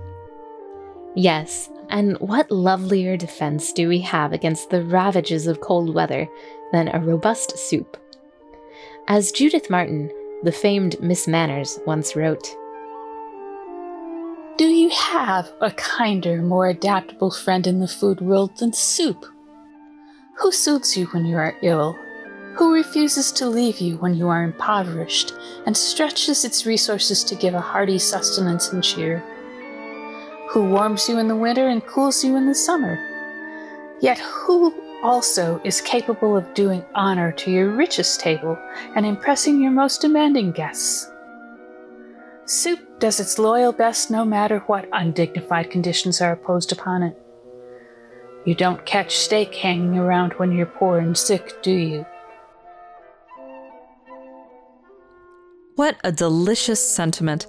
Yes, 1.15 1.69
and 1.89 2.17
what 2.19 2.49
lovelier 2.49 3.17
defense 3.17 3.73
do 3.73 3.89
we 3.89 3.99
have 3.99 4.31
against 4.31 4.69
the 4.69 4.83
ravages 4.83 5.45
of 5.45 5.59
cold 5.59 5.93
weather 5.93 6.27
than 6.71 6.87
a 6.87 7.01
robust 7.01 7.57
soup? 7.57 7.97
As 9.09 9.33
Judith 9.33 9.69
Martin, 9.69 10.09
the 10.43 10.51
famed 10.53 11.01
Miss 11.01 11.27
Manners, 11.27 11.79
once 11.85 12.15
wrote 12.15 12.55
Do 14.57 14.65
you 14.65 14.89
have 14.89 15.51
a 15.59 15.71
kinder, 15.71 16.41
more 16.41 16.67
adaptable 16.67 17.31
friend 17.31 17.67
in 17.67 17.79
the 17.79 17.87
food 17.87 18.21
world 18.21 18.57
than 18.57 18.71
soup? 18.71 19.25
Who 20.35 20.51
soothes 20.51 20.97
you 20.97 21.05
when 21.07 21.25
you 21.25 21.37
are 21.37 21.55
ill? 21.61 21.97
Who 22.55 22.73
refuses 22.73 23.31
to 23.33 23.47
leave 23.47 23.79
you 23.79 23.97
when 23.97 24.15
you 24.15 24.29
are 24.29 24.43
impoverished 24.43 25.33
and 25.65 25.75
stretches 25.75 26.43
its 26.43 26.65
resources 26.65 27.23
to 27.25 27.35
give 27.35 27.53
a 27.53 27.61
hearty 27.61 27.99
sustenance 27.99 28.73
and 28.73 28.83
cheer? 28.83 29.19
Who 30.49 30.69
warms 30.69 31.07
you 31.07 31.19
in 31.19 31.27
the 31.27 31.35
winter 31.35 31.67
and 31.67 31.85
cools 31.85 32.23
you 32.23 32.35
in 32.35 32.47
the 32.47 32.55
summer? 32.55 32.99
Yet 34.01 34.19
who 34.19 34.73
also 35.03 35.61
is 35.63 35.81
capable 35.81 36.35
of 36.35 36.53
doing 36.53 36.83
honor 36.95 37.31
to 37.33 37.51
your 37.51 37.69
richest 37.69 38.19
table 38.19 38.57
and 38.95 39.05
impressing 39.05 39.61
your 39.61 39.71
most 39.71 40.01
demanding 40.01 40.51
guests? 40.51 41.09
Soup 42.45 42.79
does 42.99 43.19
its 43.19 43.39
loyal 43.39 43.71
best 43.71 44.11
no 44.11 44.25
matter 44.25 44.59
what 44.67 44.89
undignified 44.93 45.71
conditions 45.71 46.21
are 46.21 46.33
imposed 46.33 46.71
upon 46.71 47.03
it. 47.03 47.22
You 48.45 48.55
don't 48.55 48.85
catch 48.85 49.17
steak 49.17 49.55
hanging 49.55 49.97
around 49.97 50.33
when 50.33 50.51
you're 50.51 50.65
poor 50.65 50.99
and 50.99 51.17
sick, 51.17 51.61
do 51.61 51.71
you? 51.71 52.05
What 55.75 55.97
a 56.03 56.11
delicious 56.11 56.85
sentiment. 56.85 57.47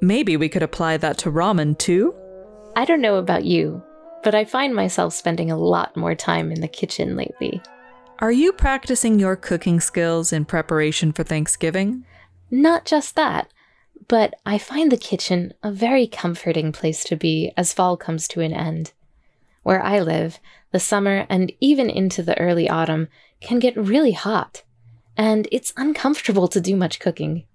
Maybe 0.00 0.36
we 0.36 0.48
could 0.48 0.62
apply 0.62 0.98
that 0.98 1.18
to 1.18 1.30
ramen 1.30 1.76
too? 1.76 2.14
I 2.76 2.84
don't 2.84 3.00
know 3.00 3.16
about 3.16 3.44
you, 3.44 3.82
but 4.22 4.34
I 4.34 4.44
find 4.44 4.74
myself 4.74 5.12
spending 5.12 5.50
a 5.50 5.58
lot 5.58 5.96
more 5.96 6.14
time 6.14 6.52
in 6.52 6.60
the 6.60 6.68
kitchen 6.68 7.16
lately. 7.16 7.60
Are 8.20 8.32
you 8.32 8.52
practicing 8.52 9.18
your 9.18 9.36
cooking 9.36 9.80
skills 9.80 10.32
in 10.32 10.44
preparation 10.44 11.12
for 11.12 11.24
Thanksgiving? 11.24 12.04
Not 12.50 12.84
just 12.84 13.16
that, 13.16 13.50
but 14.08 14.34
I 14.46 14.56
find 14.56 14.92
the 14.92 14.96
kitchen 14.96 15.52
a 15.62 15.72
very 15.72 16.06
comforting 16.06 16.72
place 16.72 17.02
to 17.04 17.16
be 17.16 17.52
as 17.56 17.72
fall 17.72 17.96
comes 17.96 18.28
to 18.28 18.40
an 18.40 18.52
end. 18.52 18.92
Where 19.66 19.82
I 19.82 19.98
live, 19.98 20.38
the 20.70 20.78
summer 20.78 21.26
and 21.28 21.52
even 21.58 21.90
into 21.90 22.22
the 22.22 22.38
early 22.38 22.68
autumn 22.68 23.08
can 23.40 23.58
get 23.58 23.76
really 23.76 24.12
hot, 24.12 24.62
and 25.16 25.48
it's 25.50 25.72
uncomfortable 25.76 26.46
to 26.46 26.60
do 26.60 26.76
much 26.76 27.00
cooking. 27.00 27.46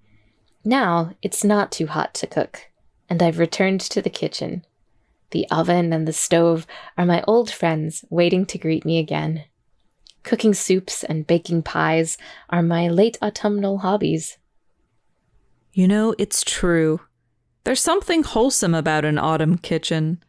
Now 0.66 1.14
it's 1.22 1.46
not 1.46 1.72
too 1.72 1.88
hot 1.88 2.14
to 2.16 2.28
cook, 2.28 2.70
and 3.10 3.24
I've 3.24 3.40
returned 3.40 3.80
to 3.80 4.02
the 4.02 4.10
kitchen. 4.10 4.66
The 5.30 5.48
oven 5.50 5.94
and 5.94 6.06
the 6.06 6.12
stove 6.12 6.68
are 6.98 7.06
my 7.06 7.24
old 7.30 7.50
friends 7.50 8.04
waiting 8.10 8.46
to 8.48 8.58
greet 8.58 8.84
me 8.84 9.00
again. 9.00 9.46
Cooking 10.24 10.54
soups 10.54 11.06
and 11.06 11.26
baking 11.26 11.64
pies 11.64 12.18
are 12.50 12.62
my 12.62 12.90
late 12.90 13.18
autumnal 13.22 13.78
hobbies. 13.78 14.38
You 15.72 15.88
know, 15.88 16.14
it's 16.18 16.44
true. 16.44 17.00
There's 17.64 17.80
something 17.80 18.24
wholesome 18.24 18.76
about 18.76 19.06
an 19.06 19.18
autumn 19.18 19.58
kitchen. 19.58 20.22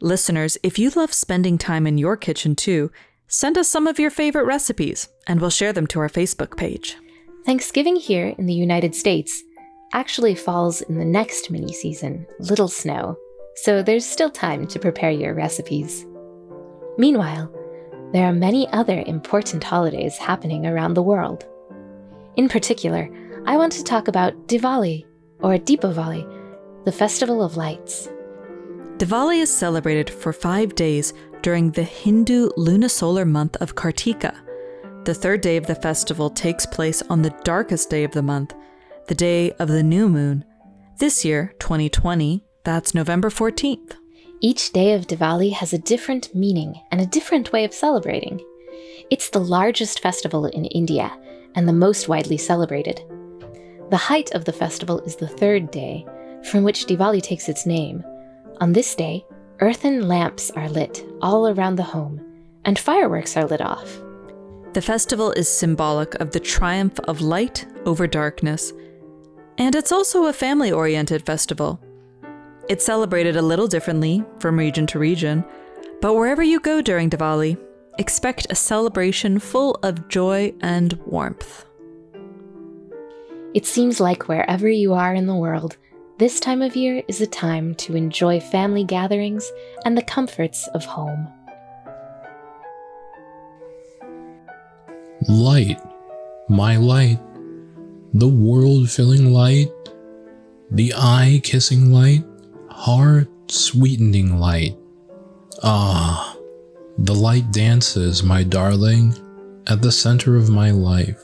Listeners, 0.00 0.56
if 0.62 0.78
you 0.78 0.90
love 0.90 1.12
spending 1.12 1.58
time 1.58 1.84
in 1.84 1.98
your 1.98 2.16
kitchen 2.16 2.54
too, 2.54 2.92
send 3.26 3.58
us 3.58 3.68
some 3.68 3.88
of 3.88 3.98
your 3.98 4.10
favorite 4.10 4.44
recipes 4.44 5.08
and 5.26 5.40
we'll 5.40 5.50
share 5.50 5.72
them 5.72 5.88
to 5.88 5.98
our 5.98 6.08
Facebook 6.08 6.56
page. 6.56 6.96
Thanksgiving 7.44 7.96
here 7.96 8.32
in 8.38 8.46
the 8.46 8.54
United 8.54 8.94
States 8.94 9.42
actually 9.92 10.36
falls 10.36 10.82
in 10.82 10.98
the 10.98 11.04
next 11.04 11.50
mini 11.50 11.72
season, 11.72 12.26
Little 12.38 12.68
Snow, 12.68 13.16
so 13.56 13.82
there's 13.82 14.06
still 14.06 14.30
time 14.30 14.68
to 14.68 14.78
prepare 14.78 15.10
your 15.10 15.34
recipes. 15.34 16.06
Meanwhile, 16.96 17.52
there 18.12 18.24
are 18.26 18.32
many 18.32 18.68
other 18.68 19.02
important 19.04 19.64
holidays 19.64 20.16
happening 20.16 20.64
around 20.64 20.94
the 20.94 21.02
world. 21.02 21.44
In 22.36 22.48
particular, 22.48 23.10
I 23.46 23.56
want 23.56 23.72
to 23.72 23.82
talk 23.82 24.06
about 24.06 24.46
Diwali, 24.46 25.04
or 25.40 25.54
Deepavali, 25.54 26.84
the 26.84 26.92
Festival 26.92 27.42
of 27.42 27.56
Lights. 27.56 28.08
Diwali 28.98 29.40
is 29.40 29.56
celebrated 29.56 30.10
for 30.10 30.32
five 30.32 30.74
days 30.74 31.14
during 31.42 31.70
the 31.70 31.84
Hindu 31.84 32.48
lunisolar 32.56 33.24
month 33.24 33.54
of 33.60 33.76
Kartika. 33.76 34.36
The 35.04 35.14
third 35.14 35.40
day 35.40 35.56
of 35.56 35.68
the 35.68 35.76
festival 35.76 36.28
takes 36.28 36.66
place 36.66 37.00
on 37.02 37.22
the 37.22 37.30
darkest 37.44 37.90
day 37.90 38.02
of 38.02 38.10
the 38.10 38.24
month, 38.24 38.54
the 39.06 39.14
day 39.14 39.52
of 39.52 39.68
the 39.68 39.84
new 39.84 40.08
moon. 40.08 40.44
This 40.98 41.24
year, 41.24 41.54
2020, 41.60 42.44
that's 42.64 42.92
November 42.92 43.30
14th. 43.30 43.94
Each 44.40 44.72
day 44.72 44.94
of 44.94 45.06
Diwali 45.06 45.52
has 45.52 45.72
a 45.72 45.78
different 45.78 46.34
meaning 46.34 46.74
and 46.90 47.00
a 47.00 47.06
different 47.06 47.52
way 47.52 47.64
of 47.64 47.72
celebrating. 47.72 48.44
It's 49.10 49.30
the 49.30 49.38
largest 49.38 50.00
festival 50.00 50.46
in 50.46 50.64
India 50.64 51.16
and 51.54 51.68
the 51.68 51.72
most 51.72 52.08
widely 52.08 52.36
celebrated. 52.36 53.00
The 53.90 53.96
height 53.96 54.32
of 54.32 54.44
the 54.44 54.52
festival 54.52 54.98
is 55.02 55.14
the 55.14 55.28
third 55.28 55.70
day, 55.70 56.04
from 56.50 56.64
which 56.64 56.86
Diwali 56.86 57.22
takes 57.22 57.48
its 57.48 57.64
name. 57.64 58.02
On 58.60 58.72
this 58.72 58.96
day, 58.96 59.24
earthen 59.60 60.08
lamps 60.08 60.50
are 60.50 60.68
lit 60.68 61.04
all 61.22 61.48
around 61.48 61.76
the 61.76 61.84
home, 61.84 62.20
and 62.64 62.76
fireworks 62.76 63.36
are 63.36 63.46
lit 63.46 63.60
off. 63.60 64.00
The 64.72 64.82
festival 64.82 65.30
is 65.32 65.48
symbolic 65.48 66.16
of 66.16 66.32
the 66.32 66.40
triumph 66.40 66.98
of 67.00 67.20
light 67.20 67.66
over 67.86 68.08
darkness, 68.08 68.72
and 69.58 69.76
it's 69.76 69.92
also 69.92 70.26
a 70.26 70.32
family 70.32 70.72
oriented 70.72 71.24
festival. 71.24 71.80
It's 72.68 72.84
celebrated 72.84 73.36
a 73.36 73.42
little 73.42 73.68
differently 73.68 74.24
from 74.40 74.58
region 74.58 74.88
to 74.88 74.98
region, 74.98 75.44
but 76.00 76.14
wherever 76.14 76.42
you 76.42 76.58
go 76.58 76.82
during 76.82 77.10
Diwali, 77.10 77.56
expect 77.98 78.48
a 78.50 78.56
celebration 78.56 79.38
full 79.38 79.78
of 79.84 80.08
joy 80.08 80.52
and 80.62 80.94
warmth. 81.06 81.64
It 83.54 83.66
seems 83.66 84.00
like 84.00 84.26
wherever 84.28 84.68
you 84.68 84.94
are 84.94 85.14
in 85.14 85.26
the 85.26 85.34
world, 85.34 85.76
this 86.18 86.40
time 86.40 86.62
of 86.62 86.74
year 86.74 87.00
is 87.06 87.20
a 87.20 87.26
time 87.26 87.76
to 87.76 87.94
enjoy 87.94 88.40
family 88.40 88.82
gatherings 88.82 89.52
and 89.84 89.96
the 89.96 90.02
comforts 90.02 90.66
of 90.74 90.84
home. 90.84 91.28
Light, 95.28 95.80
my 96.48 96.76
light, 96.76 97.20
the 98.14 98.26
world 98.26 98.90
filling 98.90 99.32
light, 99.32 99.70
the 100.72 100.92
eye 100.96 101.40
kissing 101.44 101.92
light, 101.92 102.24
heart 102.68 103.28
sweetening 103.46 104.40
light. 104.40 104.76
Ah, 105.62 106.36
the 106.98 107.14
light 107.14 107.52
dances, 107.52 108.24
my 108.24 108.42
darling, 108.42 109.14
at 109.68 109.82
the 109.82 109.92
center 109.92 110.36
of 110.36 110.50
my 110.50 110.72
life. 110.72 111.22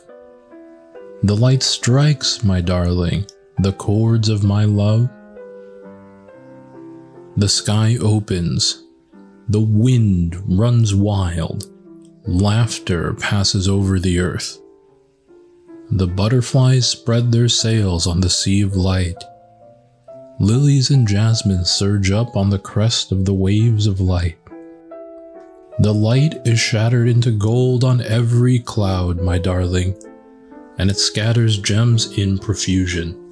The 1.25 1.35
light 1.35 1.65
strikes, 1.65 2.45
my 2.45 2.61
darling, 2.61 3.27
the 3.59 3.73
chords 3.73 4.29
of 4.29 4.45
my 4.45 4.65
love. 4.65 5.09
The 7.37 7.49
sky 7.49 7.97
opens, 8.01 8.85
the 9.49 9.61
wind 9.61 10.37
runs 10.47 10.95
wild, 10.95 11.71
laughter 12.27 13.15
passes 13.15 13.69
over 13.69 13.99
the 13.99 14.19
earth. 14.21 14.61
The 15.91 16.07
butterflies 16.07 16.89
spread 16.89 17.31
their 17.31 17.49
sails 17.49 18.07
on 18.07 18.21
the 18.21 18.31
sea 18.31 18.63
of 18.63 18.77
light. 18.77 19.23
Lilies 20.41 20.91
and 20.91 21.07
jasmine 21.07 21.65
surge 21.65 22.11
up 22.11 22.37
on 22.37 22.51
the 22.51 22.59
crest 22.59 23.13
of 23.13 23.25
the 23.25 23.35
waves 23.35 23.87
of 23.87 24.01
light. 24.01 24.37
The 25.79 25.93
light 25.95 26.41
is 26.47 26.59
shattered 26.59 27.09
into 27.09 27.31
gold 27.31 27.85
on 27.85 28.01
every 28.01 28.59
cloud, 28.59 29.21
my 29.21 29.39
darling, 29.39 29.97
and 30.79 30.91
it 30.91 30.99
scatters 30.99 31.59
gems 31.59 32.17
in 32.19 32.39
profusion. 32.39 33.24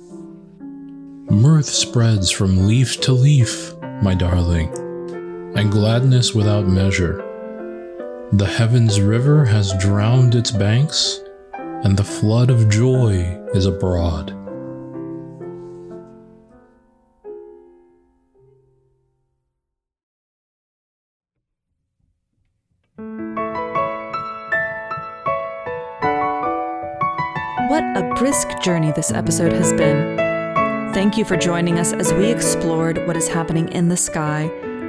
Mirth 1.32 1.70
spreads 1.70 2.30
from 2.30 2.66
leaf 2.68 3.00
to 3.00 3.12
leaf, 3.12 3.72
my 4.02 4.14
darling, 4.14 4.68
and 5.56 5.72
gladness 5.72 6.34
without 6.34 6.66
measure. 6.66 7.24
The 8.32 8.44
heavens 8.44 9.00
river 9.00 9.46
has 9.46 9.72
drowned 9.80 10.34
its 10.34 10.50
banks, 10.50 11.20
and 11.54 11.96
the 11.96 12.04
flood 12.04 12.50
of 12.50 12.68
joy 12.68 13.40
is 13.54 13.64
abroad. 13.64 14.32
What 27.70 27.84
a 27.96 28.12
brisk 28.18 28.60
journey 28.60 28.92
this 28.92 29.10
episode 29.10 29.54
has 29.54 29.72
been. 29.72 30.21
Thank 30.92 31.16
you 31.16 31.24
for 31.24 31.38
joining 31.38 31.78
us 31.78 31.94
as 31.94 32.12
we 32.12 32.26
explored 32.26 33.07
what 33.07 33.16
is 33.16 33.26
happening 33.26 33.66
in 33.72 33.88
the 33.88 33.96
sky, 33.96 34.48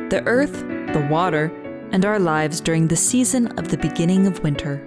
the 0.10 0.22
earth, 0.26 0.52
the 0.92 1.08
water, 1.10 1.46
and 1.94 2.04
our 2.04 2.20
lives 2.20 2.60
during 2.60 2.90
the 2.90 2.98
season 2.98 3.48
of 3.58 3.70
the 3.70 3.78
beginning 3.78 4.28
of 4.28 4.44
winter. 4.44 4.86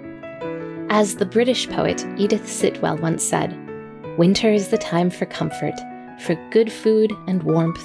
As 0.91 1.15
the 1.15 1.25
British 1.25 1.67
poet 1.67 2.05
Edith 2.17 2.47
Sitwell 2.47 3.01
once 3.01 3.23
said, 3.23 3.57
Winter 4.19 4.51
is 4.51 4.67
the 4.67 4.77
time 4.77 5.09
for 5.09 5.25
comfort, 5.25 5.73
for 6.19 6.35
good 6.51 6.71
food 6.71 7.11
and 7.27 7.41
warmth, 7.41 7.83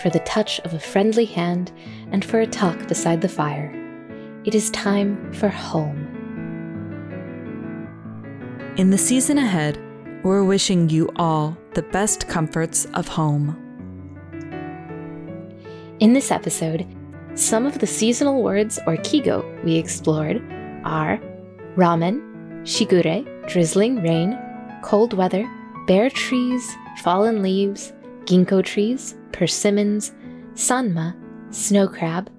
for 0.00 0.08
the 0.08 0.20
touch 0.20 0.58
of 0.60 0.72
a 0.72 0.80
friendly 0.80 1.26
hand, 1.26 1.72
and 2.10 2.24
for 2.24 2.40
a 2.40 2.46
talk 2.46 2.88
beside 2.88 3.20
the 3.20 3.28
fire. 3.28 3.70
It 4.46 4.54
is 4.54 4.70
time 4.70 5.30
for 5.34 5.50
home. 5.50 6.08
In 8.78 8.88
the 8.88 8.96
season 8.96 9.36
ahead, 9.36 9.78
we're 10.24 10.42
wishing 10.42 10.88
you 10.88 11.10
all 11.16 11.58
the 11.74 11.82
best 11.82 12.28
comforts 12.28 12.84
of 12.94 13.08
home. 13.08 13.56
In 16.00 16.12
this 16.12 16.30
episode, 16.30 16.86
some 17.34 17.64
of 17.64 17.78
the 17.78 17.86
seasonal 17.86 18.42
words 18.42 18.78
or 18.86 18.96
kigo 18.96 19.42
we 19.64 19.76
explored 19.76 20.42
are 20.84 21.18
ramen, 21.76 22.20
shigure, 22.62 23.24
drizzling 23.48 24.02
rain, 24.02 24.38
cold 24.82 25.14
weather, 25.14 25.48
bare 25.86 26.10
trees, 26.10 26.70
fallen 27.02 27.42
leaves, 27.42 27.92
ginkgo 28.24 28.62
trees, 28.62 29.16
persimmons, 29.32 30.12
sanma, 30.54 31.14
snow 31.54 31.88
crab, 31.88 32.30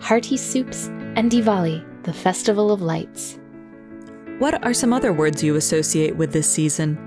hearty 0.00 0.36
soups, 0.36 0.88
and 1.16 1.30
Diwali, 1.30 1.82
the 2.02 2.12
festival 2.12 2.70
of 2.70 2.82
lights. 2.82 3.38
What 4.38 4.62
are 4.64 4.74
some 4.74 4.92
other 4.92 5.12
words 5.12 5.42
you 5.42 5.56
associate 5.56 6.16
with 6.16 6.32
this 6.32 6.50
season? 6.50 6.98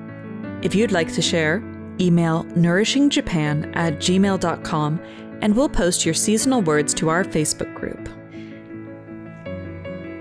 If 0.64 0.74
you'd 0.74 0.92
like 0.92 1.12
to 1.14 1.22
share, 1.22 1.60
email 2.00 2.44
nourishingjapan 2.56 3.76
at 3.76 3.96
gmail.com 3.96 5.00
and 5.42 5.56
we'll 5.56 5.70
post 5.70 6.06
your 6.06 6.14
seasonal 6.14 6.62
words 6.62 6.94
to 6.96 7.10
our 7.10 7.24
Facebook 7.24 7.74
group. 7.76 8.10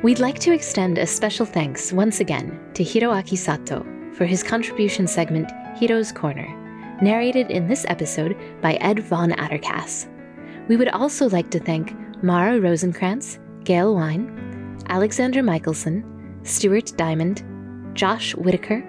We'd 0.03 0.19
like 0.19 0.39
to 0.41 0.53
extend 0.53 0.99
a 0.99 1.07
special 1.07 1.47
thanks 1.47 1.93
once 1.93 2.21
again 2.21 2.61
to 2.75 2.85
Hiroaki 2.85 3.39
Sato 3.39 3.87
for 4.13 4.27
his 4.27 4.43
contribution 4.43 5.07
segment 5.07 5.51
Hiro's 5.79 6.13
Corner, 6.13 6.47
narrated 7.01 7.51
in 7.51 7.67
this 7.67 7.87
episode 7.89 8.37
by 8.61 8.75
Ed 8.75 9.01
Von 9.01 9.31
Attercass. 9.33 10.07
We 10.69 10.77
would 10.77 10.89
also 10.89 11.29
like 11.31 11.51
to 11.51 11.59
thank 11.59 11.95
Mara 12.23 12.59
Rosenkrantz, 12.59 13.39
Gail 13.65 13.95
Wine, 13.95 14.79
Alexander 14.89 15.43
Michelson, 15.43 16.05
Stuart 16.43 16.93
Diamond, 16.97 17.43
Josh 17.95 18.35
Whitaker, 18.35 18.83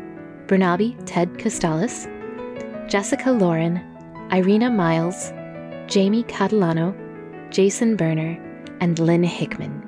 Bernabe 0.48 1.02
Ted 1.06 1.34
Costalis, 1.36 2.12
Jessica 2.88 3.32
Lauren, 3.32 3.82
Irina 4.32 4.69
Miles, 4.69 5.32
Jamie 5.88 6.24
Catalano, 6.24 6.95
Jason 7.50 7.95
Berner, 7.95 8.38
and 8.80 9.00
Lynn 9.00 9.24
Hickman. 9.24 9.82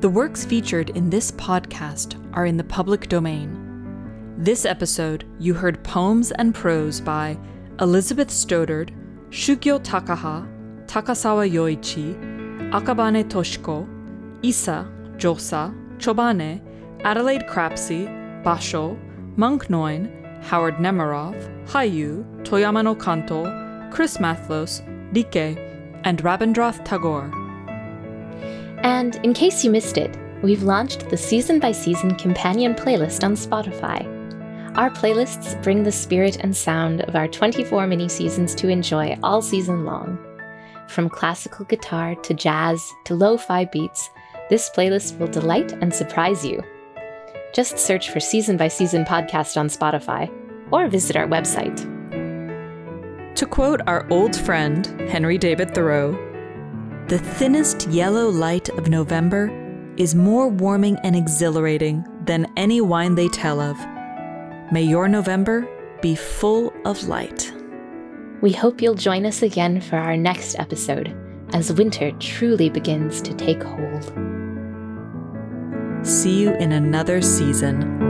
The 0.00 0.08
works 0.08 0.44
featured 0.44 0.90
in 0.90 1.10
this 1.10 1.32
podcast 1.32 2.14
are 2.36 2.46
in 2.46 2.56
the 2.56 2.62
public 2.62 3.08
domain. 3.08 4.36
This 4.38 4.64
episode, 4.64 5.24
you 5.40 5.54
heard 5.54 5.82
poems 5.82 6.30
and 6.30 6.54
prose 6.54 7.00
by 7.00 7.36
Elizabeth 7.80 8.30
Stoddard, 8.30 8.92
Shugyo 9.30 9.82
Takaha, 9.82 10.46
Takasawa 10.86 11.50
Yoichi, 11.50 12.14
Akabane 12.70 13.24
Toshiko, 13.24 13.88
Issa, 14.44 14.88
Josa, 15.16 15.74
Chobane, 15.98 16.62
Adelaide 17.02 17.48
Crapsey, 17.48 18.06
Basho, 18.44 18.96
Monk 19.36 19.68
Noin, 19.68 20.17
Howard 20.48 20.76
Nemerov, 20.76 21.36
Hayu, 21.66 22.24
Toyama 22.42 22.82
no 22.82 22.94
Chris 23.92 24.16
Mathlos, 24.16 24.80
Dike, 25.12 25.58
and 26.04 26.22
Rabindranath 26.22 26.82
Tagore. 26.86 27.30
And 28.82 29.16
in 29.16 29.34
case 29.34 29.62
you 29.62 29.70
missed 29.70 29.98
it, 29.98 30.16
we've 30.42 30.62
launched 30.62 31.10
the 31.10 31.18
season 31.18 31.60
by 31.60 31.72
season 31.72 32.14
companion 32.14 32.74
playlist 32.74 33.24
on 33.24 33.34
Spotify. 33.34 34.06
Our 34.74 34.88
playlists 34.88 35.62
bring 35.62 35.82
the 35.82 35.92
spirit 35.92 36.38
and 36.40 36.56
sound 36.56 37.02
of 37.02 37.14
our 37.14 37.28
24 37.28 37.86
mini 37.86 38.08
seasons 38.08 38.54
to 38.54 38.68
enjoy 38.68 39.18
all 39.22 39.42
season 39.42 39.84
long. 39.84 40.18
From 40.88 41.10
classical 41.10 41.66
guitar 41.66 42.14
to 42.14 42.32
jazz 42.32 42.90
to 43.04 43.14
lo 43.14 43.36
fi 43.36 43.66
beats, 43.66 44.08
This 44.48 44.70
playlist 44.70 45.18
will 45.18 45.28
delight 45.28 45.72
and 45.82 45.92
surprise 45.92 46.42
you. 46.42 46.62
Just 47.52 47.78
search 47.78 48.08
for 48.08 48.20
Season 48.20 48.56
by 48.56 48.68
Season 48.68 49.04
Podcast 49.04 49.58
on 49.58 49.68
Spotify 49.68 50.30
or 50.70 50.88
visit 50.88 51.16
our 51.16 51.26
website. 51.26 51.76
To 53.34 53.46
quote 53.46 53.80
our 53.86 54.06
old 54.10 54.34
friend, 54.34 54.86
Henry 55.08 55.38
David 55.38 55.74
Thoreau, 55.74 56.12
the 57.06 57.18
thinnest 57.18 57.88
yellow 57.88 58.28
light 58.28 58.68
of 58.70 58.88
November 58.88 59.50
is 59.96 60.14
more 60.14 60.48
warming 60.48 60.96
and 61.04 61.16
exhilarating 61.16 62.04
than 62.24 62.52
any 62.56 62.80
wine 62.80 63.14
they 63.14 63.28
tell 63.28 63.60
of. 63.60 63.78
May 64.70 64.82
your 64.82 65.08
November 65.08 65.68
be 66.02 66.14
full 66.14 66.72
of 66.84 67.08
light. 67.08 67.52
We 68.40 68.52
hope 68.52 68.82
you'll 68.82 68.94
join 68.94 69.24
us 69.24 69.42
again 69.42 69.80
for 69.80 69.96
our 69.96 70.16
next 70.16 70.58
episode 70.58 71.16
as 71.52 71.72
winter 71.72 72.12
truly 72.20 72.68
begins 72.68 73.22
to 73.22 73.34
take 73.34 73.62
hold. 73.62 74.04
See 76.06 76.40
you 76.40 76.54
in 76.54 76.72
another 76.72 77.20
season 77.22 78.07